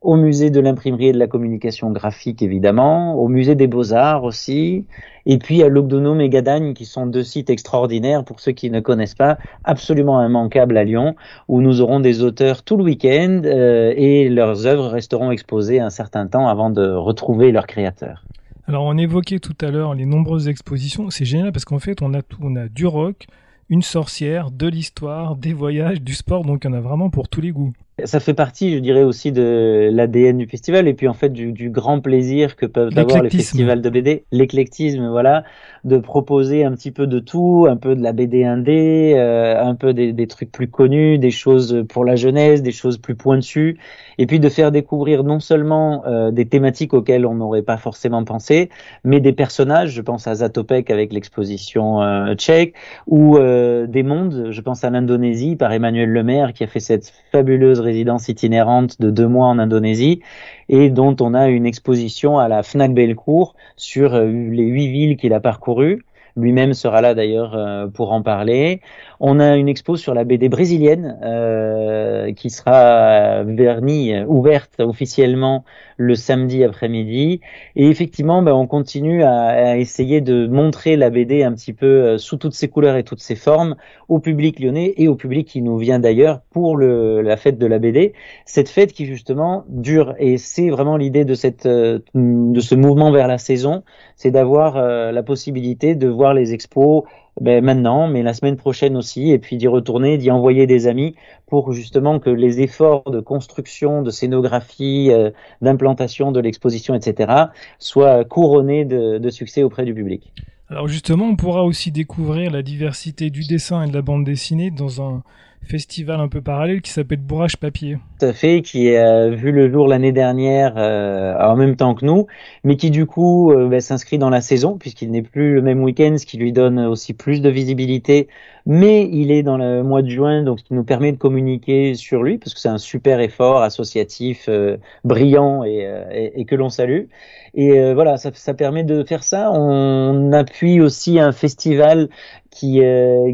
au 0.00 0.16
musée 0.16 0.50
de 0.50 0.60
l'imprimerie 0.60 1.08
et 1.08 1.12
de 1.12 1.18
la 1.18 1.26
communication 1.26 1.90
graphique 1.90 2.40
évidemment, 2.42 3.16
au 3.16 3.26
musée 3.28 3.56
des 3.56 3.66
beaux-arts 3.66 4.22
aussi, 4.22 4.84
et 5.26 5.38
puis 5.38 5.62
à 5.62 5.68
l'Ogdonome 5.68 6.20
et 6.20 6.28
Gadagne 6.28 6.72
qui 6.72 6.84
sont 6.84 7.06
deux 7.06 7.24
sites 7.24 7.50
extraordinaires 7.50 8.24
pour 8.24 8.38
ceux 8.38 8.52
qui 8.52 8.70
ne 8.70 8.80
connaissent 8.80 9.16
pas, 9.16 9.38
absolument 9.64 10.24
immanquables 10.24 10.76
à 10.76 10.84
Lyon, 10.84 11.16
où 11.48 11.60
nous 11.60 11.80
aurons 11.80 11.98
des 11.98 12.22
auteurs 12.22 12.62
tout 12.62 12.76
le 12.76 12.84
week-end 12.84 13.42
euh, 13.44 13.92
et 13.96 14.28
leurs 14.28 14.66
œuvres 14.66 14.86
resteront 14.86 15.32
exposées 15.32 15.80
un 15.80 15.90
certain 15.90 16.28
temps 16.28 16.48
avant 16.48 16.70
de 16.70 16.88
retrouver 16.88 17.50
leurs 17.50 17.66
créateurs. 17.66 18.24
Alors 18.68 18.84
on 18.84 18.96
évoquait 18.98 19.40
tout 19.40 19.56
à 19.62 19.70
l'heure 19.70 19.94
les 19.94 20.06
nombreuses 20.06 20.46
expositions, 20.46 21.10
c'est 21.10 21.24
génial 21.24 21.50
parce 21.52 21.64
qu'en 21.64 21.78
fait 21.80 22.02
on 22.02 22.14
a 22.14 22.20
on 22.40 22.54
a 22.54 22.68
du 22.68 22.86
rock, 22.86 23.26
une 23.68 23.82
sorcière, 23.82 24.50
de 24.52 24.68
l'histoire, 24.68 25.34
des 25.34 25.54
voyages, 25.54 26.02
du 26.02 26.14
sport, 26.14 26.44
donc 26.44 26.64
il 26.64 26.70
y 26.70 26.70
en 26.70 26.76
a 26.76 26.80
vraiment 26.80 27.10
pour 27.10 27.28
tous 27.28 27.40
les 27.40 27.50
goûts 27.50 27.72
ça 28.04 28.20
fait 28.20 28.34
partie, 28.34 28.74
je 28.74 28.78
dirais, 28.78 29.02
aussi 29.02 29.32
de 29.32 29.90
l'ADN 29.92 30.38
du 30.38 30.46
festival 30.46 30.88
et 30.88 30.94
puis 30.94 31.08
en 31.08 31.14
fait 31.14 31.30
du, 31.30 31.52
du 31.52 31.70
grand 31.70 32.00
plaisir 32.00 32.56
que 32.56 32.66
peuvent 32.66 32.96
avoir 32.96 33.22
les 33.22 33.30
festivals 33.30 33.82
de 33.82 33.90
BD, 33.90 34.24
l'éclectisme, 34.30 35.08
voilà, 35.08 35.44
de 35.84 35.98
proposer 35.98 36.64
un 36.64 36.72
petit 36.72 36.90
peu 36.90 37.06
de 37.06 37.18
tout, 37.18 37.66
un 37.68 37.76
peu 37.76 37.94
de 37.94 38.02
la 38.02 38.12
BD 38.12 38.44
indé, 38.44 39.14
euh, 39.16 39.62
un 39.62 39.74
peu 39.74 39.92
des, 39.94 40.12
des, 40.12 40.26
trucs 40.26 40.52
plus 40.52 40.68
connus, 40.68 41.18
des 41.18 41.30
choses 41.30 41.84
pour 41.88 42.04
la 42.04 42.16
jeunesse, 42.16 42.62
des 42.62 42.72
choses 42.72 42.98
plus 42.98 43.14
pointues, 43.14 43.78
et 44.18 44.26
puis 44.26 44.40
de 44.40 44.48
faire 44.48 44.72
découvrir 44.72 45.24
non 45.24 45.40
seulement 45.40 46.04
euh, 46.06 46.30
des 46.30 46.46
thématiques 46.46 46.94
auxquelles 46.94 47.26
on 47.26 47.34
n'aurait 47.34 47.62
pas 47.62 47.76
forcément 47.76 48.24
pensé, 48.24 48.68
mais 49.04 49.20
des 49.20 49.32
personnages. 49.32 49.90
Je 49.90 50.02
pense 50.02 50.26
à 50.26 50.34
Zatopek 50.34 50.90
avec 50.90 51.12
l'exposition 51.12 52.02
euh, 52.02 52.34
tchèque, 52.34 52.74
ou 53.06 53.36
euh, 53.36 53.86
des 53.86 54.02
mondes. 54.02 54.48
Je 54.50 54.60
pense 54.60 54.84
à 54.84 54.90
l'Indonésie 54.90 55.56
par 55.56 55.72
Emmanuel 55.72 56.10
Lemaire 56.10 56.52
qui 56.52 56.64
a 56.64 56.66
fait 56.66 56.80
cette 56.80 57.12
fabuleuse 57.32 57.80
résidence 57.88 58.28
itinérante 58.28 59.00
de 59.00 59.10
deux 59.10 59.26
mois 59.26 59.46
en 59.46 59.58
Indonésie 59.58 60.20
et 60.68 60.90
dont 60.90 61.16
on 61.20 61.34
a 61.34 61.48
une 61.48 61.66
exposition 61.66 62.38
à 62.38 62.48
la 62.48 62.62
Fnac 62.62 62.92
Bellecour 62.92 63.54
sur 63.76 64.14
euh, 64.14 64.26
les 64.26 64.66
huit 64.66 64.88
villes 64.88 65.16
qu'il 65.16 65.32
a 65.32 65.40
parcourues. 65.40 66.04
Lui-même 66.36 66.74
sera 66.74 67.00
là 67.00 67.14
d'ailleurs 67.14 67.54
euh, 67.56 67.86
pour 67.86 68.12
en 68.12 68.22
parler. 68.22 68.80
On 69.20 69.40
a 69.40 69.56
une 69.56 69.68
expo 69.68 69.96
sur 69.96 70.14
la 70.14 70.24
BD 70.24 70.48
brésilienne 70.48 71.18
euh, 71.22 72.32
qui 72.32 72.50
sera 72.50 73.42
vernie, 73.44 74.14
ouverte 74.26 74.80
officiellement 74.80 75.64
le 75.98 76.14
samedi 76.14 76.64
après-midi. 76.64 77.40
Et 77.76 77.88
effectivement, 77.88 78.40
ben, 78.40 78.52
on 78.52 78.66
continue 78.66 79.24
à, 79.24 79.76
essayer 79.76 80.20
de 80.20 80.46
montrer 80.46 80.96
la 80.96 81.10
BD 81.10 81.42
un 81.42 81.52
petit 81.52 81.72
peu 81.72 81.86
euh, 81.86 82.18
sous 82.18 82.36
toutes 82.36 82.54
ses 82.54 82.68
couleurs 82.68 82.96
et 82.96 83.02
toutes 83.02 83.20
ses 83.20 83.34
formes 83.34 83.74
au 84.08 84.20
public 84.20 84.60
lyonnais 84.60 84.94
et 84.96 85.08
au 85.08 85.16
public 85.16 85.48
qui 85.48 85.60
nous 85.60 85.76
vient 85.76 85.98
d'ailleurs 85.98 86.40
pour 86.50 86.78
la 86.78 87.36
fête 87.36 87.58
de 87.58 87.66
la 87.66 87.78
BD. 87.78 88.14
Cette 88.46 88.68
fête 88.68 88.92
qui 88.92 89.06
justement 89.06 89.64
dure 89.68 90.14
et 90.18 90.38
c'est 90.38 90.70
vraiment 90.70 90.96
l'idée 90.96 91.24
de 91.24 91.34
euh, 91.66 91.98
de 92.14 92.60
ce 92.60 92.74
mouvement 92.74 93.10
vers 93.10 93.26
la 93.26 93.38
saison, 93.38 93.82
c'est 94.16 94.30
d'avoir 94.30 94.76
euh, 94.76 95.12
la 95.12 95.22
possibilité 95.22 95.94
de 95.94 96.08
voir 96.08 96.27
les 96.34 96.52
expos 96.54 97.04
ben 97.40 97.64
maintenant, 97.64 98.08
mais 98.08 98.22
la 98.22 98.34
semaine 98.34 98.56
prochaine 98.56 98.96
aussi, 98.96 99.30
et 99.30 99.38
puis 99.38 99.56
d'y 99.56 99.68
retourner, 99.68 100.18
d'y 100.18 100.30
envoyer 100.30 100.66
des 100.66 100.86
amis 100.86 101.14
pour 101.46 101.72
justement 101.72 102.18
que 102.18 102.30
les 102.30 102.60
efforts 102.60 103.10
de 103.10 103.20
construction, 103.20 104.02
de 104.02 104.10
scénographie, 104.10 105.10
euh, 105.12 105.30
d'implantation 105.62 106.32
de 106.32 106.40
l'exposition, 106.40 106.94
etc., 106.94 107.44
soient 107.78 108.24
couronnés 108.24 108.84
de, 108.84 109.18
de, 109.18 109.30
succès 109.30 109.62
auprès 109.62 109.84
du 109.84 109.94
public. 109.94 110.32
Alors 110.68 110.88
justement, 110.88 111.26
on 111.26 111.36
pourra 111.36 111.64
aussi 111.64 111.92
découvrir 111.92 112.50
la 112.50 112.62
diversité 112.62 113.30
du 113.30 113.46
dessin 113.46 113.84
et 113.84 113.88
de 113.88 113.94
la 113.94 114.02
bande 114.02 114.24
dessinée 114.24 114.70
dans 114.70 115.00
un 115.00 115.22
festival 115.66 116.20
un 116.20 116.28
peu 116.28 116.40
parallèle 116.40 116.80
qui 116.80 116.90
s'appelle 116.90 117.20
Bourrage 117.20 117.56
Papier. 117.56 117.98
Tout 118.18 118.26
à 118.26 118.32
fait, 118.32 118.62
qui 118.62 118.94
a 118.96 119.28
vu 119.28 119.52
le 119.52 119.70
jour 119.70 119.86
l'année 119.86 120.12
dernière 120.12 120.74
euh, 120.76 121.34
en 121.38 121.56
même 121.56 121.76
temps 121.76 121.94
que 121.94 122.04
nous, 122.04 122.26
mais 122.64 122.76
qui 122.76 122.90
du 122.90 123.06
coup 123.06 123.52
euh, 123.52 123.68
bah, 123.68 123.80
s'inscrit 123.80 124.18
dans 124.18 124.30
la 124.30 124.40
saison 124.40 124.78
puisqu'il 124.78 125.10
n'est 125.10 125.22
plus 125.22 125.54
le 125.54 125.62
même 125.62 125.82
week-end, 125.82 126.16
ce 126.18 126.26
qui 126.26 126.38
lui 126.38 126.52
donne 126.52 126.78
aussi 126.80 127.14
plus 127.14 127.40
de 127.40 127.48
visibilité. 127.50 128.28
Mais 128.70 129.08
il 129.10 129.32
est 129.32 129.42
dans 129.42 129.56
le 129.56 129.82
mois 129.82 130.02
de 130.02 130.08
juin, 130.08 130.42
donc 130.42 130.60
ce 130.60 130.64
qui 130.64 130.74
nous 130.74 130.84
permet 130.84 131.10
de 131.10 131.16
communiquer 131.16 131.94
sur 131.94 132.22
lui 132.22 132.38
parce 132.38 132.54
que 132.54 132.60
c'est 132.60 132.68
un 132.68 132.78
super 132.78 133.18
effort 133.18 133.62
associatif 133.62 134.44
euh, 134.48 134.76
brillant 135.04 135.64
et, 135.64 135.90
et, 136.12 136.40
et, 136.40 136.44
que 136.44 136.54
l'on 136.54 136.68
salue. 136.68 137.06
Et 137.54 137.94
voilà, 137.94 138.18
ça, 138.18 138.30
ça, 138.34 138.52
permet 138.54 138.84
de 138.84 139.02
faire 139.04 139.24
ça. 139.24 139.50
On 139.50 140.32
appuie 140.32 140.80
aussi 140.80 141.18
un 141.18 141.32
festival 141.32 142.08
qui, 142.50 142.82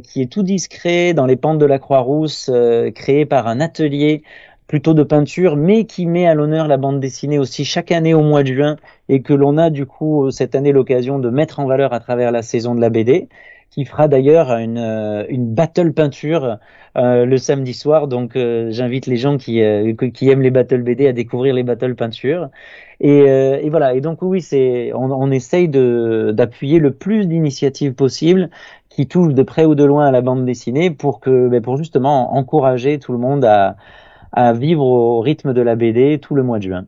qui 0.05 0.23
est 0.23 0.31
tout 0.31 0.45
discret 0.45 1.15
dans 1.15 1.27
les 1.27 1.37
pentes 1.37 1.59
de 1.59 1.67
la 1.67 1.81
Croix-Rousse, 1.81 2.51
créé 2.95 3.27
par 3.27 3.49
un 3.49 3.61
atelier 3.61 4.23
plutôt 4.67 4.95
de 4.95 5.03
peinture, 5.03 5.57
mais 5.57 5.85
qui 5.85 6.07
met 6.07 6.27
à 6.27 6.35
l'honneur 6.35 6.69
la 6.69 6.77
bande 6.77 7.01
dessinée 7.01 7.39
aussi 7.39 7.65
chaque 7.65 7.93
année 7.93 8.15
au 8.15 8.23
mois 8.23 8.43
de 8.43 8.53
juin 8.53 8.77
et 9.09 9.21
que 9.21 9.35
l'on 9.35 9.59
a 9.59 9.71
du 9.71 9.87
coup 9.87 10.31
cette 10.31 10.55
année 10.55 10.73
l'occasion 10.73 11.19
de 11.19 11.29
mettre 11.31 11.61
en 11.61 11.67
valeur 11.67 11.93
à 11.93 12.01
travers 12.01 12.33
la 12.33 12.43
saison 12.43 12.75
de 12.75 12.81
la 12.81 12.91
BD, 12.91 13.29
qui 13.75 13.85
fera 13.85 14.07
d'ailleurs 14.07 14.53
une, 14.53 14.79
euh, 14.79 15.25
battle 15.37 15.93
peinture 15.93 16.59
euh, 16.97 17.27
le 17.27 17.37
samedi 17.39 17.75
soir. 17.75 18.07
Donc 18.07 18.37
euh, 18.37 18.69
j'invite 18.71 19.07
les 19.07 19.17
gens 19.17 19.37
qui, 19.37 19.59
aiment 19.59 20.43
les 20.43 20.51
battle 20.53 20.83
BD 20.83 21.09
à 21.09 21.13
découvrir 21.13 21.55
les 21.55 21.65
battle 21.65 21.97
peintures. 21.97 22.51
Et, 23.01 23.69
voilà. 23.71 23.95
Et 23.95 24.01
donc 24.01 24.23
oui, 24.23 24.41
c'est 24.41 24.93
on, 24.95 25.11
on 25.11 25.31
essaye 25.33 25.69
d'appuyer 25.69 26.79
le 26.79 26.93
plus 26.93 27.27
d'initiatives 27.27 27.95
possibles 27.95 28.49
qui 28.91 29.09
touchent 29.09 29.35
de 29.35 29.43
près 29.43 29.65
ou 29.65 29.75
de 29.75 29.85
loin 29.85 30.07
à 30.07 30.13
la 30.13 30.21
bande 30.21 30.45
dessinée 30.45 30.93
pour 30.93 31.19
que 31.19 31.49
ben, 31.49 31.61
pour 31.61 31.77
justement 31.77 32.37
encourager 32.37 33.01
tout 33.01 33.13
le 33.13 33.19
monde 33.19 33.45
à 33.45 33.77
à 34.33 34.53
vivre 34.53 34.85
au 34.85 35.21
rythme 35.21 35.53
de 35.53 35.63
la 35.63 35.77
BD 35.77 36.19
tout 36.21 36.35
le 36.35 36.43
mois 36.45 36.59
de 36.59 36.65
juin. 36.65 36.87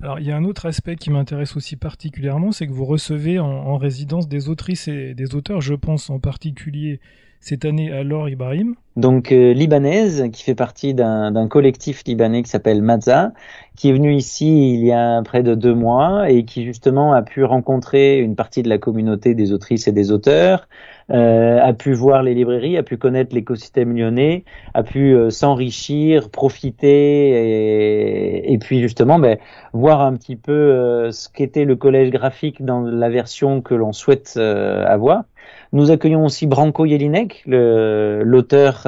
Alors, 0.00 0.18
il 0.18 0.26
y 0.26 0.32
a 0.32 0.36
un 0.36 0.44
autre 0.44 0.66
aspect 0.66 0.96
qui 0.96 1.10
m'intéresse 1.10 1.56
aussi 1.56 1.76
particulièrement, 1.76 2.50
c'est 2.50 2.66
que 2.66 2.72
vous 2.72 2.84
recevez 2.84 3.38
en, 3.38 3.76
résidence 3.76 4.28
des 4.28 4.48
autrices 4.48 4.88
et 4.88 5.14
des 5.14 5.34
auteurs, 5.34 5.60
je 5.60 5.74
pense 5.74 6.10
en 6.10 6.18
particulier 6.18 7.00
cette 7.42 7.64
année 7.64 7.92
à 7.92 8.04
Laure 8.04 8.28
Ibrahim. 8.28 8.76
Donc 8.96 9.32
euh, 9.32 9.52
libanaise, 9.52 10.28
qui 10.32 10.44
fait 10.44 10.54
partie 10.54 10.94
d'un 10.94 11.48
collectif 11.48 12.02
libanais 12.06 12.42
qui 12.42 12.50
s'appelle 12.50 12.82
Mazza, 12.82 13.32
qui 13.76 13.88
est 13.90 13.92
venu 13.92 14.14
ici 14.14 14.74
il 14.74 14.84
y 14.84 14.92
a 14.92 15.20
près 15.22 15.42
de 15.42 15.54
deux 15.54 15.74
mois 15.74 16.30
et 16.30 16.44
qui 16.44 16.64
justement 16.64 17.12
a 17.12 17.22
pu 17.22 17.42
rencontrer 17.42 18.18
une 18.18 18.36
partie 18.36 18.62
de 18.62 18.68
la 18.68 18.78
communauté 18.78 19.34
des 19.34 19.52
autrices 19.52 19.88
et 19.88 19.92
des 19.92 20.12
auteurs, 20.12 20.68
euh, 21.10 21.58
a 21.60 21.72
pu 21.72 21.92
voir 21.92 22.22
les 22.22 22.34
librairies, 22.34 22.76
a 22.76 22.82
pu 22.82 22.96
connaître 22.96 23.34
l'écosystème 23.34 23.96
lyonnais, 23.96 24.44
a 24.74 24.82
pu 24.82 25.14
euh, 25.14 25.30
s'enrichir, 25.30 26.30
profiter 26.30 27.30
et, 27.30 28.52
et, 28.52 28.58
puis 28.58 28.80
justement 28.80 29.18
ben, 29.18 29.38
voir 29.72 30.00
un 30.02 30.14
petit 30.14 30.36
peu 30.36 30.52
euh, 30.52 31.10
ce 31.10 31.28
qu'était 31.28 31.64
le 31.64 31.76
collège 31.76 32.10
graphique 32.10 32.64
dans 32.64 32.82
la 32.82 33.08
version 33.08 33.62
que 33.62 33.74
l'on 33.74 33.92
souhaite 33.92 34.34
euh, 34.36 34.86
avoir. 34.86 35.24
Nous 35.72 35.90
accueillons 35.90 36.24
aussi 36.24 36.46
Branko 36.46 36.86
Jelinek, 36.86 37.44
l'auteur 37.46 38.86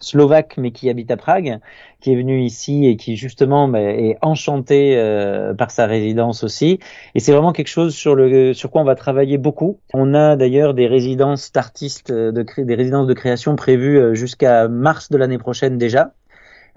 slovaque 0.00 0.56
mais 0.56 0.70
qui 0.70 0.88
habite 0.88 1.10
à 1.10 1.16
Prague, 1.16 1.60
qui 2.00 2.12
est 2.12 2.16
venu 2.16 2.42
ici 2.42 2.86
et 2.86 2.96
qui 2.96 3.16
justement 3.16 3.68
bah, 3.68 3.80
est 3.80 4.16
enchanté 4.22 4.96
euh, 4.96 5.54
par 5.54 5.70
sa 5.70 5.86
résidence 5.86 6.44
aussi. 6.44 6.78
Et 7.14 7.20
c'est 7.20 7.32
vraiment 7.32 7.52
quelque 7.52 7.68
chose 7.68 7.94
sur 7.94 8.14
le 8.14 8.54
sur 8.54 8.70
quoi 8.70 8.82
on 8.82 8.84
va 8.84 8.94
travailler 8.94 9.38
beaucoup. 9.38 9.80
On 9.92 10.14
a 10.14 10.36
d'ailleurs 10.36 10.74
des 10.74 10.86
résidences 10.86 11.50
d'artistes, 11.52 12.12
de, 12.12 12.44
des 12.56 12.74
résidences 12.74 13.06
de 13.06 13.14
création 13.14 13.56
prévues 13.56 13.98
euh, 13.98 14.14
jusqu'à 14.14 14.68
mars 14.68 15.10
de 15.10 15.18
l'année 15.18 15.38
prochaine 15.38 15.76
déjà. 15.78 16.12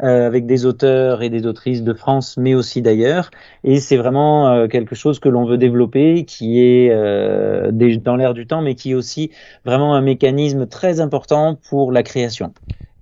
Euh, 0.04 0.26
avec 0.26 0.48
des 0.48 0.66
auteurs 0.66 1.22
et 1.22 1.30
des 1.30 1.46
autrices 1.46 1.84
de 1.84 1.94
France, 1.94 2.36
mais 2.36 2.56
aussi 2.56 2.82
d'ailleurs. 2.82 3.30
Et 3.64 3.80
c'est 3.80 3.98
vraiment 3.98 4.50
euh, 4.50 4.68
quelque 4.68 4.96
chose 4.96 5.20
que 5.20 5.30
l'on 5.30 5.46
veut 5.46 5.60
développer, 5.60 6.26
qui 6.26 6.60
est 6.60 6.90
euh, 6.90 7.72
dans 7.72 8.16
l'air 8.16 8.34
du 8.34 8.48
temps, 8.48 8.64
mais 8.64 8.74
qui 8.74 8.92
est 8.92 8.94
aussi 8.96 9.30
vraiment 9.64 9.94
un 9.94 10.02
mécanisme 10.02 10.66
très 10.66 11.02
important 11.02 11.56
pour 11.70 11.92
la 11.92 12.02
création. 12.02 12.52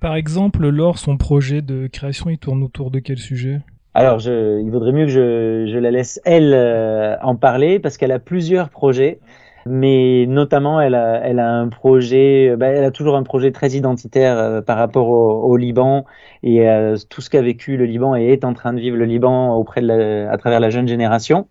Par 0.01 0.17
exemple, 0.17 0.67
Laure, 0.67 0.97
son 0.97 1.15
projet 1.15 1.61
de 1.61 1.87
création, 1.87 2.29
il 2.29 2.37
tourne 2.37 2.63
autour 2.63 2.91
de 2.91 2.99
quel 2.99 3.17
sujet? 3.17 3.61
Alors, 3.93 4.19
je, 4.19 4.61
il 4.61 4.69
vaudrait 4.69 4.91
mieux 4.91 5.05
que 5.05 5.11
je, 5.11 5.71
je 5.71 5.77
la 5.77 5.91
laisse 5.91 6.19
elle 6.25 6.53
euh, 6.53 7.15
en 7.21 7.35
parler 7.35 7.79
parce 7.79 7.97
qu'elle 7.97 8.11
a 8.11 8.19
plusieurs 8.19 8.69
projets, 8.69 9.19
mais 9.65 10.25
notamment 10.27 10.81
elle 10.81 10.95
a, 10.95 11.21
elle 11.23 11.39
a 11.39 11.51
un 11.51 11.67
projet, 11.67 12.55
bah, 12.57 12.67
elle 12.67 12.83
a 12.83 12.91
toujours 12.91 13.15
un 13.15 13.23
projet 13.23 13.51
très 13.51 13.71
identitaire 13.71 14.37
euh, 14.37 14.61
par 14.61 14.77
rapport 14.77 15.09
au, 15.09 15.43
au 15.43 15.57
Liban 15.57 16.05
et 16.43 16.67
euh, 16.69 16.97
tout 17.09 17.21
ce 17.21 17.29
qu'a 17.29 17.41
vécu 17.41 17.77
le 17.77 17.85
Liban 17.85 18.15
et 18.15 18.27
est 18.27 18.43
en 18.43 18.53
train 18.53 18.73
de 18.73 18.79
vivre 18.79 18.97
le 18.97 19.05
Liban 19.05 19.55
auprès 19.55 19.81
de 19.81 19.87
la, 19.87 20.31
à 20.31 20.37
travers 20.37 20.59
la 20.59 20.69
jeune 20.69 20.87
génération 20.87 21.47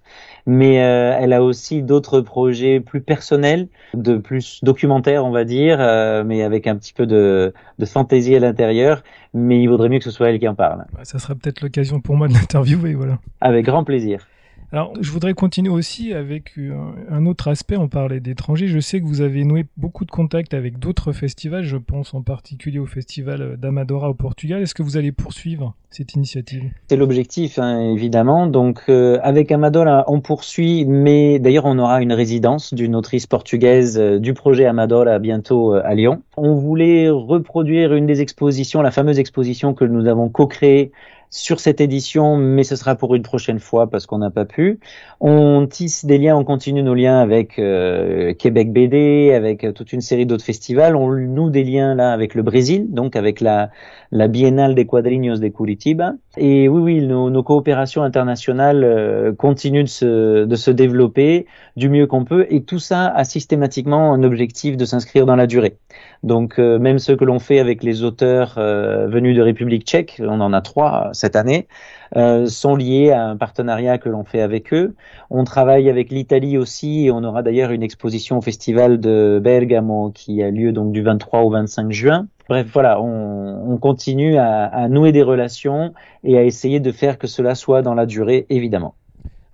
mais 0.48 0.82
euh, 0.82 1.14
elle 1.20 1.34
a 1.34 1.42
aussi 1.42 1.82
d'autres 1.82 2.22
projets 2.22 2.80
plus 2.80 3.02
personnels, 3.02 3.68
de 3.92 4.16
plus 4.16 4.60
documentaires, 4.64 5.26
on 5.26 5.30
va 5.30 5.44
dire, 5.44 5.76
euh, 5.78 6.24
mais 6.24 6.42
avec 6.42 6.66
un 6.66 6.74
petit 6.74 6.94
peu 6.94 7.06
de, 7.06 7.52
de 7.78 7.84
fantaisie 7.84 8.34
à 8.34 8.40
l'intérieur. 8.40 9.02
Mais 9.34 9.60
il 9.60 9.66
vaudrait 9.66 9.90
mieux 9.90 9.98
que 9.98 10.04
ce 10.04 10.10
soit 10.10 10.30
elle 10.30 10.38
qui 10.38 10.48
en 10.48 10.54
parle. 10.54 10.86
ça 11.02 11.18
sera 11.18 11.34
peut-être 11.34 11.60
l'occasion 11.60 12.00
pour 12.00 12.16
moi 12.16 12.28
de 12.28 12.32
l'interviewer, 12.32 12.94
voilà. 12.94 13.18
Avec 13.42 13.66
grand 13.66 13.84
plaisir. 13.84 14.26
Alors, 14.70 14.92
je 15.00 15.10
voudrais 15.10 15.32
continuer 15.32 15.70
aussi 15.70 16.12
avec 16.12 16.58
euh, 16.58 16.74
un 17.10 17.24
autre 17.24 17.48
aspect. 17.48 17.78
On 17.78 17.88
parlait 17.88 18.20
d'étrangers. 18.20 18.66
Je 18.68 18.80
sais 18.80 19.00
que 19.00 19.06
vous 19.06 19.22
avez 19.22 19.44
noué 19.44 19.64
beaucoup 19.78 20.04
de 20.04 20.10
contacts 20.10 20.52
avec 20.52 20.78
d'autres 20.78 21.12
festivals. 21.12 21.62
Je 21.62 21.78
pense 21.78 22.12
en 22.12 22.20
particulier 22.20 22.78
au 22.78 22.84
festival 22.84 23.56
d'Amadora 23.56 24.10
au 24.10 24.14
Portugal. 24.14 24.60
Est-ce 24.60 24.74
que 24.74 24.82
vous 24.82 24.98
allez 24.98 25.10
poursuivre 25.10 25.74
cette 25.88 26.12
initiative? 26.12 26.64
C'est 26.86 26.98
l'objectif, 26.98 27.58
hein, 27.58 27.80
évidemment. 27.94 28.46
Donc, 28.46 28.82
euh, 28.90 29.18
avec 29.22 29.50
Amadora, 29.50 30.04
on 30.06 30.20
poursuit, 30.20 30.84
mais 30.84 31.38
d'ailleurs, 31.38 31.64
on 31.64 31.78
aura 31.78 32.02
une 32.02 32.12
résidence 32.12 32.74
d'une 32.74 32.94
autrice 32.94 33.26
portugaise 33.26 33.98
euh, 33.98 34.18
du 34.18 34.34
projet 34.34 34.66
Amadora 34.66 35.18
bientôt 35.18 35.72
à 35.72 35.94
Lyon. 35.94 36.22
On 36.36 36.56
voulait 36.56 37.08
reproduire 37.08 37.94
une 37.94 38.04
des 38.04 38.20
expositions, 38.20 38.82
la 38.82 38.90
fameuse 38.90 39.18
exposition 39.18 39.72
que 39.72 39.86
nous 39.86 40.06
avons 40.06 40.28
co-créée 40.28 40.92
sur 41.30 41.60
cette 41.60 41.80
édition, 41.80 42.36
mais 42.36 42.64
ce 42.64 42.76
sera 42.76 42.94
pour 42.94 43.14
une 43.14 43.22
prochaine 43.22 43.58
fois 43.58 43.88
parce 43.88 44.06
qu'on 44.06 44.18
n'a 44.18 44.30
pas 44.30 44.44
pu. 44.44 44.80
On 45.20 45.66
tisse 45.66 46.04
des 46.04 46.18
liens, 46.18 46.36
on 46.36 46.44
continue 46.44 46.82
nos 46.82 46.94
liens 46.94 47.20
avec 47.20 47.58
euh, 47.58 48.32
Québec 48.34 48.72
BD, 48.72 49.32
avec 49.34 49.64
euh, 49.64 49.72
toute 49.72 49.92
une 49.92 50.00
série 50.00 50.26
d'autres 50.26 50.44
festivals. 50.44 50.96
On 50.96 51.10
noue 51.12 51.50
des 51.50 51.64
liens 51.64 51.94
là 51.94 52.12
avec 52.12 52.34
le 52.34 52.42
Brésil, 52.42 52.86
donc 52.88 53.16
avec 53.16 53.40
la, 53.40 53.70
la 54.10 54.28
Biennale 54.28 54.74
des 54.74 54.86
Quadrinhos 54.86 55.38
de 55.38 55.48
Curitiba. 55.48 56.14
Et 56.36 56.68
oui, 56.68 56.80
oui, 56.80 57.06
nos, 57.06 57.30
nos 57.30 57.42
coopérations 57.42 58.02
internationales 58.02 58.84
euh, 58.84 59.32
continuent 59.32 59.82
de 59.82 59.88
se, 59.88 60.44
de 60.44 60.56
se 60.56 60.70
développer 60.70 61.46
du 61.76 61.88
mieux 61.88 62.06
qu'on 62.06 62.24
peut. 62.24 62.46
Et 62.50 62.62
tout 62.62 62.78
ça 62.78 63.06
a 63.08 63.24
systématiquement 63.24 64.12
un 64.12 64.22
objectif 64.22 64.76
de 64.76 64.84
s'inscrire 64.84 65.26
dans 65.26 65.36
la 65.36 65.46
durée. 65.46 65.78
Donc 66.22 66.58
même 66.58 66.98
ce 66.98 67.12
que 67.12 67.24
l'on 67.24 67.38
fait 67.38 67.60
avec 67.60 67.82
les 67.82 68.02
auteurs 68.02 68.54
venus 68.56 69.36
de 69.36 69.42
République 69.42 69.84
tchèque, 69.86 70.20
on 70.20 70.40
en 70.40 70.52
a 70.52 70.60
trois 70.60 71.10
cette 71.12 71.36
année, 71.36 71.68
euh, 72.16 72.46
sont 72.46 72.74
liés 72.74 73.10
à 73.10 73.26
un 73.26 73.36
partenariat 73.36 73.98
que 73.98 74.08
l'on 74.08 74.24
fait 74.24 74.40
avec 74.40 74.72
eux. 74.72 74.94
On 75.30 75.44
travaille 75.44 75.90
avec 75.90 76.10
l'Italie 76.10 76.56
aussi 76.56 77.06
et 77.06 77.10
on 77.10 77.22
aura 77.22 77.42
d'ailleurs 77.42 77.70
une 77.70 77.82
exposition 77.82 78.38
au 78.38 78.40
festival 78.40 78.98
de 78.98 79.40
Bergamo 79.42 80.10
qui 80.10 80.42
a 80.42 80.50
lieu 80.50 80.72
donc 80.72 80.92
du 80.92 81.02
23 81.02 81.42
au 81.42 81.50
25 81.50 81.92
juin. 81.92 82.26
Bref, 82.48 82.66
voilà, 82.72 83.00
on, 83.02 83.72
on 83.72 83.76
continue 83.76 84.38
à, 84.38 84.64
à, 84.64 84.88
nouer 84.88 85.12
des 85.12 85.22
relations 85.22 85.92
et 86.24 86.38
à 86.38 86.44
essayer 86.44 86.80
de 86.80 86.92
faire 86.92 87.18
que 87.18 87.26
cela 87.26 87.54
soit 87.54 87.82
dans 87.82 87.94
la 87.94 88.06
durée, 88.06 88.46
évidemment. 88.48 88.94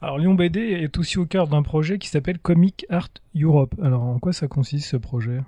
Alors 0.00 0.18
Lyon 0.18 0.34
BD 0.34 0.60
est 0.60 0.96
aussi 0.98 1.18
au 1.18 1.26
cœur 1.26 1.48
d'un 1.48 1.62
projet 1.62 1.98
qui 1.98 2.08
s'appelle 2.08 2.38
Comic 2.38 2.86
Art 2.88 3.08
Europe. 3.34 3.74
Alors 3.82 4.02
en 4.02 4.18
quoi 4.20 4.32
ça 4.32 4.46
consiste 4.46 4.88
ce 4.88 4.96
projet? 4.96 5.40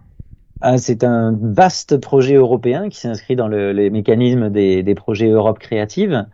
Ah, 0.63 0.79
c'est 0.79 1.05
un 1.05 1.37
vaste 1.41 1.99
projet 1.99 2.35
européen 2.35 2.89
qui 2.89 2.99
s'inscrit 3.01 3.37
dans 3.37 3.49
le, 3.49 3.73
les 3.73 3.91
mécanismes 3.91 4.51
des, 4.51 4.95
projets 4.95 5.29
Europe 5.29 5.59
créative, 5.59 6.27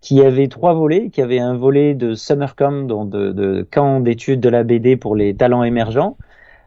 qui 0.00 0.22
avait 0.22 0.48
trois 0.48 0.74
volets, 0.74 1.10
qui 1.10 1.22
avait 1.22 1.38
un 1.38 1.56
volet 1.56 1.94
de 1.94 2.14
Summercom, 2.14 2.86
donc 2.86 3.10
de, 3.10 3.32
de 3.32 3.66
camp 3.70 4.00
d'études 4.00 4.40
de 4.40 4.48
la 4.48 4.64
BD 4.64 4.96
pour 4.96 5.16
les 5.16 5.34
talents 5.34 5.64
émergents, 5.64 6.16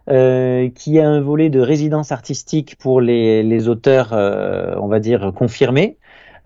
euh, 0.09 0.69
qui 0.69 0.99
a 0.99 1.07
un 1.07 1.21
volet 1.21 1.49
de 1.49 1.59
résidence 1.59 2.11
artistique 2.11 2.75
pour 2.77 2.99
les, 2.99 3.67
auteurs, 3.69 4.11
euh, 4.13 4.75
on 4.81 4.87
va 4.87 4.99
dire, 4.99 5.31
confirmés, 5.35 5.97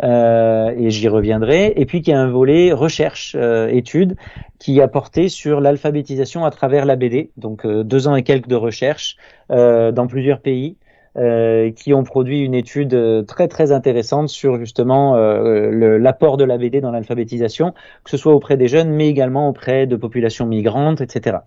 et 0.04 0.90
j'y 0.90 1.08
reviendrai, 1.08 1.74
et 1.76 1.86
puis 1.86 2.02
qui 2.02 2.12
a 2.12 2.20
un 2.20 2.30
volet 2.30 2.72
recherche, 2.72 3.36
euh, 3.38 3.68
études, 3.68 4.16
qui 4.60 4.82
a 4.82 4.88
porté 4.88 5.30
sur 5.30 5.60
l'alphabétisation 5.62 6.46
à 6.46 6.52
travers 6.52 6.86
la 6.86 6.96
BD, 6.96 7.32
donc 7.38 7.66
euh, 7.66 7.84
deux 7.84 8.08
ans 8.08 8.16
et 8.16 8.24
quelques 8.24 8.48
de 8.48 8.56
recherche 8.56 9.18
dans 9.50 10.08
plusieurs 10.08 10.40
pays. 10.42 10.78
euh, 11.18 11.72
qui 11.72 11.96
ont 11.96 12.04
produit 12.04 12.42
une 12.42 12.54
étude 12.54 12.94
euh, 12.94 13.24
très 13.24 13.48
très 13.48 13.72
intéressante 13.72 14.30
sur 14.30 14.58
justement 14.58 15.16
euh, 15.16 15.98
l'apport 15.98 16.38
de 16.38 16.44
la 16.44 16.60
BD 16.60 16.80
dans 16.80 16.92
l'alphabétisation, 16.92 17.74
que 18.04 18.12
ce 18.12 18.18
soit 18.18 18.34
auprès 18.34 18.56
des 18.56 18.68
jeunes, 18.68 18.92
mais 18.92 19.08
également 19.08 19.50
auprès 19.50 19.88
de 19.88 19.96
populations 19.96 20.46
migrantes, 20.46 21.02
etc. 21.02 21.38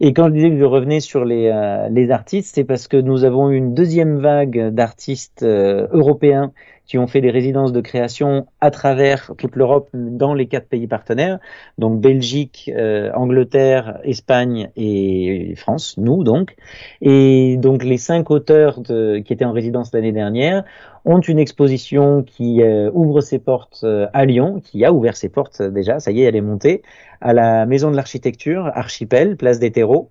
Et 0.00 0.12
quand 0.12 0.28
je 0.28 0.34
disais 0.34 0.50
que 0.50 0.58
je 0.58 0.64
revenais 0.64 1.00
sur 1.00 1.24
les, 1.24 1.52
les 1.90 2.10
artistes, 2.10 2.54
c'est 2.54 2.64
parce 2.64 2.86
que 2.86 2.96
nous 2.96 3.24
avons 3.24 3.50
une 3.50 3.74
deuxième 3.74 4.18
vague 4.18 4.68
d'artistes 4.70 5.42
européens 5.44 6.52
qui 6.88 6.96
ont 6.96 7.06
fait 7.06 7.20
des 7.20 7.30
résidences 7.30 7.72
de 7.72 7.82
création 7.82 8.46
à 8.60 8.70
travers 8.70 9.32
toute 9.36 9.54
l'Europe 9.54 9.90
dans 9.92 10.32
les 10.32 10.46
quatre 10.46 10.66
pays 10.66 10.86
partenaires, 10.86 11.38
donc 11.76 12.00
Belgique, 12.00 12.70
euh, 12.74 13.12
Angleterre, 13.14 14.00
Espagne 14.04 14.70
et 14.74 15.54
France, 15.56 15.96
nous 15.98 16.24
donc. 16.24 16.56
Et 17.02 17.58
donc 17.58 17.84
les 17.84 17.98
cinq 17.98 18.30
auteurs 18.30 18.80
de, 18.80 19.18
qui 19.18 19.34
étaient 19.34 19.44
en 19.44 19.52
résidence 19.52 19.92
l'année 19.92 20.12
dernière 20.12 20.64
ont 21.04 21.20
une 21.20 21.38
exposition 21.38 22.22
qui 22.22 22.62
euh, 22.62 22.90
ouvre 22.92 23.20
ses 23.20 23.38
portes 23.38 23.80
euh, 23.84 24.06
à 24.12 24.24
Lyon, 24.24 24.60
qui 24.62 24.84
a 24.84 24.92
ouvert 24.92 25.16
ses 25.16 25.28
portes 25.28 25.62
déjà, 25.62 26.00
ça 26.00 26.10
y 26.10 26.22
est, 26.22 26.24
elle 26.24 26.36
est 26.36 26.40
montée, 26.40 26.82
à 27.20 27.32
la 27.32 27.66
Maison 27.66 27.90
de 27.90 27.96
l'Architecture, 27.96 28.70
Archipel, 28.74 29.36
place 29.36 29.58
des 29.58 29.70
terreaux. 29.70 30.08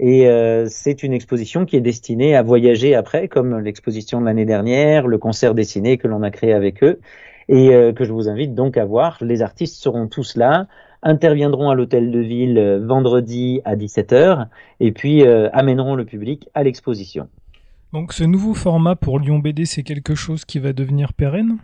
Et 0.00 0.28
euh, 0.28 0.66
c'est 0.68 1.02
une 1.02 1.12
exposition 1.12 1.64
qui 1.64 1.76
est 1.76 1.80
destinée 1.80 2.36
à 2.36 2.42
voyager 2.42 2.94
après, 2.94 3.28
comme 3.28 3.58
l'exposition 3.58 4.20
de 4.20 4.26
l'année 4.26 4.44
dernière, 4.44 5.08
le 5.08 5.18
concert 5.18 5.54
dessiné 5.54 5.98
que 5.98 6.06
l'on 6.06 6.22
a 6.22 6.30
créé 6.30 6.52
avec 6.52 6.84
eux, 6.84 7.00
et 7.48 7.74
euh, 7.74 7.92
que 7.92 8.04
je 8.04 8.12
vous 8.12 8.28
invite 8.28 8.54
donc 8.54 8.76
à 8.76 8.84
voir. 8.84 9.18
Les 9.20 9.42
artistes 9.42 9.82
seront 9.82 10.06
tous 10.06 10.36
là, 10.36 10.66
interviendront 11.02 11.70
à 11.70 11.74
l'hôtel 11.74 12.12
de 12.12 12.20
ville 12.20 12.58
euh, 12.58 12.78
vendredi 12.84 13.60
à 13.64 13.74
17h, 13.74 14.46
et 14.78 14.92
puis 14.92 15.26
amèneront 15.26 15.96
le 15.96 16.04
public 16.04 16.48
à 16.54 16.62
l'exposition. 16.62 17.28
Donc 17.92 18.12
ce 18.12 18.24
nouveau 18.24 18.52
format 18.52 18.96
pour 18.96 19.18
Lyon 19.18 19.38
BD, 19.38 19.64
c'est 19.64 19.82
quelque 19.82 20.14
chose 20.14 20.44
qui 20.44 20.58
va 20.58 20.72
devenir 20.72 21.14
pérenne? 21.14 21.58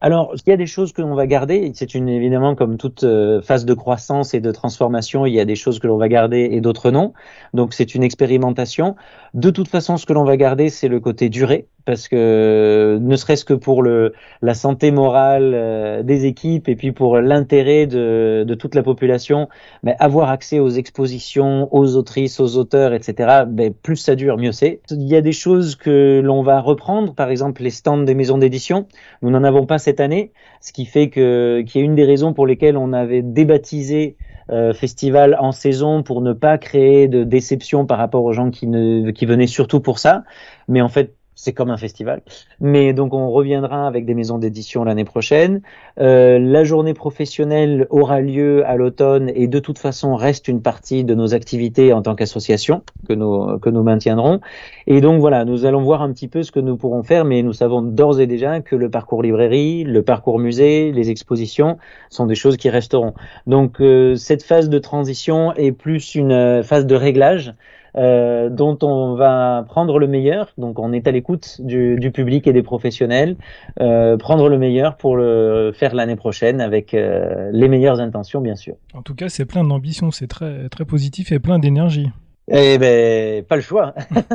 Alors, 0.00 0.34
il 0.34 0.50
y 0.50 0.52
a 0.52 0.56
des 0.56 0.66
choses 0.66 0.92
que 0.92 1.02
l'on 1.02 1.14
va 1.14 1.26
garder. 1.26 1.72
C'est 1.74 1.94
une 1.94 2.08
évidemment 2.08 2.54
comme 2.54 2.76
toute 2.76 3.04
euh, 3.04 3.40
phase 3.42 3.64
de 3.64 3.74
croissance 3.74 4.34
et 4.34 4.40
de 4.40 4.52
transformation, 4.52 5.26
il 5.26 5.34
y 5.34 5.40
a 5.40 5.44
des 5.44 5.56
choses 5.56 5.78
que 5.78 5.86
l'on 5.86 5.96
va 5.96 6.08
garder 6.08 6.48
et 6.52 6.60
d'autres 6.60 6.90
non. 6.90 7.12
Donc, 7.54 7.72
c'est 7.72 7.94
une 7.94 8.02
expérimentation. 8.02 8.94
De 9.34 9.50
toute 9.50 9.68
façon, 9.68 9.96
ce 9.96 10.04
que 10.06 10.12
l'on 10.12 10.24
va 10.24 10.36
garder, 10.36 10.68
c'est 10.68 10.88
le 10.88 11.00
côté 11.00 11.28
durée 11.28 11.68
parce 11.86 12.08
que 12.08 12.98
ne 13.00 13.16
serait-ce 13.16 13.44
que 13.44 13.54
pour 13.54 13.82
le, 13.82 14.12
la 14.42 14.54
santé 14.54 14.90
morale 14.90 15.52
euh, 15.54 16.02
des 16.02 16.26
équipes 16.26 16.68
et 16.68 16.76
puis 16.76 16.92
pour 16.92 17.18
l'intérêt 17.18 17.86
de, 17.86 18.44
de, 18.46 18.54
toute 18.54 18.74
la 18.74 18.82
population, 18.82 19.48
mais 19.82 19.94
avoir 20.00 20.28
accès 20.28 20.58
aux 20.58 20.68
expositions, 20.68 21.68
aux 21.74 21.96
autrices, 21.96 22.40
aux 22.40 22.56
auteurs, 22.56 22.92
etc., 22.92 23.44
ben, 23.46 23.72
plus 23.72 23.96
ça 23.96 24.16
dure, 24.16 24.36
mieux 24.36 24.52
c'est. 24.52 24.80
Il 24.90 25.08
y 25.08 25.16
a 25.16 25.20
des 25.20 25.32
choses 25.32 25.76
que 25.76 26.20
l'on 26.22 26.42
va 26.42 26.60
reprendre, 26.60 27.14
par 27.14 27.30
exemple 27.30 27.62
les 27.62 27.70
stands 27.70 27.98
des 27.98 28.14
maisons 28.14 28.38
d'édition. 28.38 28.86
Nous 29.22 29.30
n'en 29.30 29.44
avons 29.44 29.64
pas 29.64 29.78
cette 29.78 30.00
année, 30.00 30.32
ce 30.60 30.72
qui 30.72 30.84
fait 30.84 31.08
que 31.08 31.62
qui 31.62 31.78
est 31.78 31.82
une 31.82 31.94
des 31.94 32.04
raisons 32.04 32.34
pour 32.34 32.46
lesquelles 32.46 32.76
on 32.76 32.92
avait 32.92 33.22
débaptisé 33.22 34.16
euh, 34.48 34.72
festival 34.72 35.36
en 35.40 35.50
saison 35.50 36.04
pour 36.04 36.20
ne 36.20 36.32
pas 36.32 36.56
créer 36.56 37.08
de 37.08 37.24
déception 37.24 37.84
par 37.84 37.98
rapport 37.98 38.22
aux 38.22 38.32
gens 38.32 38.52
qui, 38.52 38.68
ne, 38.68 39.10
qui 39.10 39.26
venaient 39.26 39.48
surtout 39.48 39.80
pour 39.80 39.98
ça. 39.98 40.22
Mais 40.68 40.80
en 40.80 40.88
fait, 40.88 41.15
c'est 41.36 41.52
comme 41.52 41.70
un 41.70 41.76
festival. 41.76 42.22
Mais 42.60 42.92
donc 42.92 43.14
on 43.14 43.30
reviendra 43.30 43.86
avec 43.86 44.06
des 44.06 44.14
maisons 44.14 44.38
d'édition 44.38 44.82
l'année 44.82 45.04
prochaine. 45.04 45.60
Euh, 46.00 46.38
la 46.40 46.64
journée 46.64 46.94
professionnelle 46.94 47.86
aura 47.90 48.20
lieu 48.20 48.66
à 48.66 48.74
l'automne 48.76 49.30
et 49.34 49.46
de 49.46 49.58
toute 49.60 49.78
façon 49.78 50.16
reste 50.16 50.48
une 50.48 50.62
partie 50.62 51.04
de 51.04 51.14
nos 51.14 51.34
activités 51.34 51.92
en 51.92 52.02
tant 52.02 52.14
qu'association 52.14 52.82
que 53.06 53.12
nous 53.12 53.58
que 53.58 53.68
nous 53.70 53.82
maintiendrons. 53.82 54.40
Et 54.86 55.00
donc 55.00 55.20
voilà, 55.20 55.44
nous 55.44 55.66
allons 55.66 55.82
voir 55.82 56.02
un 56.02 56.12
petit 56.12 56.26
peu 56.26 56.42
ce 56.42 56.50
que 56.50 56.60
nous 56.60 56.76
pourrons 56.76 57.02
faire, 57.02 57.24
mais 57.24 57.42
nous 57.42 57.52
savons 57.52 57.82
d'ores 57.82 58.18
et 58.20 58.26
déjà 58.26 58.60
que 58.60 58.74
le 58.74 58.90
parcours 58.90 59.22
librairie, 59.22 59.84
le 59.84 60.02
parcours 60.02 60.38
musée, 60.38 60.90
les 60.90 61.10
expositions 61.10 61.76
sont 62.08 62.26
des 62.26 62.34
choses 62.34 62.56
qui 62.56 62.70
resteront. 62.70 63.12
Donc 63.46 63.80
euh, 63.80 64.14
cette 64.16 64.42
phase 64.42 64.70
de 64.70 64.78
transition 64.78 65.52
est 65.54 65.72
plus 65.72 66.14
une 66.14 66.32
euh, 66.32 66.62
phase 66.62 66.86
de 66.86 66.94
réglage 66.94 67.52
euh, 67.96 68.50
dont 68.50 68.78
on 68.82 69.14
va 69.14 69.64
prendre 69.68 69.98
le 69.98 70.06
meilleur. 70.06 70.52
Donc 70.58 70.78
on 70.78 70.92
est 70.92 71.06
à 71.06 71.10
l'écoute 71.10 71.60
du, 71.60 71.96
du, 71.96 72.10
public 72.10 72.46
et 72.46 72.52
des 72.52 72.62
professionnels, 72.62 73.36
euh, 73.80 74.16
prendre 74.16 74.48
le 74.48 74.58
meilleur 74.58 74.96
pour 74.96 75.16
le 75.16 75.72
faire 75.74 75.94
l'année 75.94 76.16
prochaine 76.16 76.60
avec 76.60 76.94
euh, 76.94 77.50
les 77.52 77.68
meilleures 77.68 78.00
intentions, 78.00 78.40
bien 78.40 78.56
sûr. 78.56 78.74
En 78.94 79.02
tout 79.02 79.14
cas, 79.14 79.28
c'est 79.28 79.46
plein 79.46 79.64
d'ambition, 79.64 80.10
c'est 80.10 80.26
très 80.26 80.68
très 80.68 80.84
positif 80.84 81.32
et 81.32 81.38
plein 81.38 81.58
d'énergie. 81.58 82.10
Eh 82.48 82.78
ben, 82.78 83.44
pas 83.44 83.56
le 83.56 83.62
choix. 83.62 83.92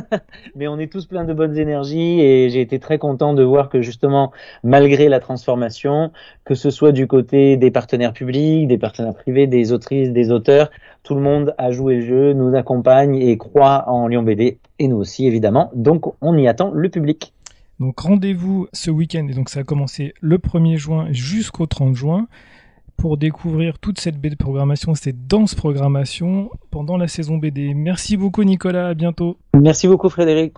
Mais 0.56 0.68
on 0.68 0.78
est 0.80 0.92
tous 0.92 1.06
pleins 1.06 1.24
de 1.24 1.34
bonnes 1.34 1.58
énergies 1.58 2.20
et 2.20 2.50
j'ai 2.50 2.60
été 2.60 2.78
très 2.78 2.98
content 2.98 3.34
de 3.34 3.42
voir 3.42 3.70
que 3.70 3.82
justement, 3.82 4.34
malgré 4.64 5.08
la 5.08 5.22
transformation, 5.22 6.12
que 6.44 6.54
ce 6.54 6.72
soit 6.72 6.92
du 6.92 7.08
côté 7.08 7.56
des 7.56 7.72
partenaires 7.72 8.12
publics, 8.12 8.68
des 8.68 8.78
partenaires 8.78 9.14
privés, 9.14 9.48
des 9.48 9.72
autrices, 9.72 10.12
des 10.12 10.30
auteurs, 10.30 10.72
tout 11.04 11.16
le 11.16 11.22
monde 11.22 11.56
a 11.58 11.72
joué 11.72 11.96
le 11.96 12.02
jeu, 12.02 12.34
nous 12.34 12.54
accompagne 12.54 13.16
et 13.16 13.38
croit 13.38 13.86
en 13.88 14.08
Lyon 14.08 14.24
BD 14.24 14.60
et 14.78 14.90
nous 14.90 14.98
aussi 14.98 15.26
évidemment. 15.26 15.72
Donc 15.74 16.14
on 16.20 16.38
y 16.38 16.50
attend 16.50 16.72
le 16.74 16.90
public. 16.90 17.34
Donc 17.80 17.98
rendez-vous 18.02 18.68
ce 18.74 18.92
week-end 18.92 19.26
et 19.30 19.34
donc 19.34 19.50
ça 19.50 19.62
a 19.62 19.64
commencé 19.64 20.14
le 20.20 20.38
1er 20.38 20.76
juin 20.76 21.08
jusqu'au 21.12 21.66
30 21.66 21.96
juin 21.96 22.28
pour 23.02 23.18
découvrir 23.18 23.80
toute 23.80 24.00
cette 24.00 24.22
BD 24.22 24.36
programmation, 24.36 24.94
cette 24.94 25.26
dense 25.26 25.56
programmation 25.56 26.52
pendant 26.70 26.98
la 26.98 27.08
saison 27.08 27.38
BD. 27.38 27.74
Merci 27.74 28.16
beaucoup 28.16 28.44
Nicolas, 28.44 28.90
à 28.90 28.94
bientôt. 28.94 29.38
Merci 29.60 29.88
beaucoup 29.88 30.08
Frédéric. 30.08 30.54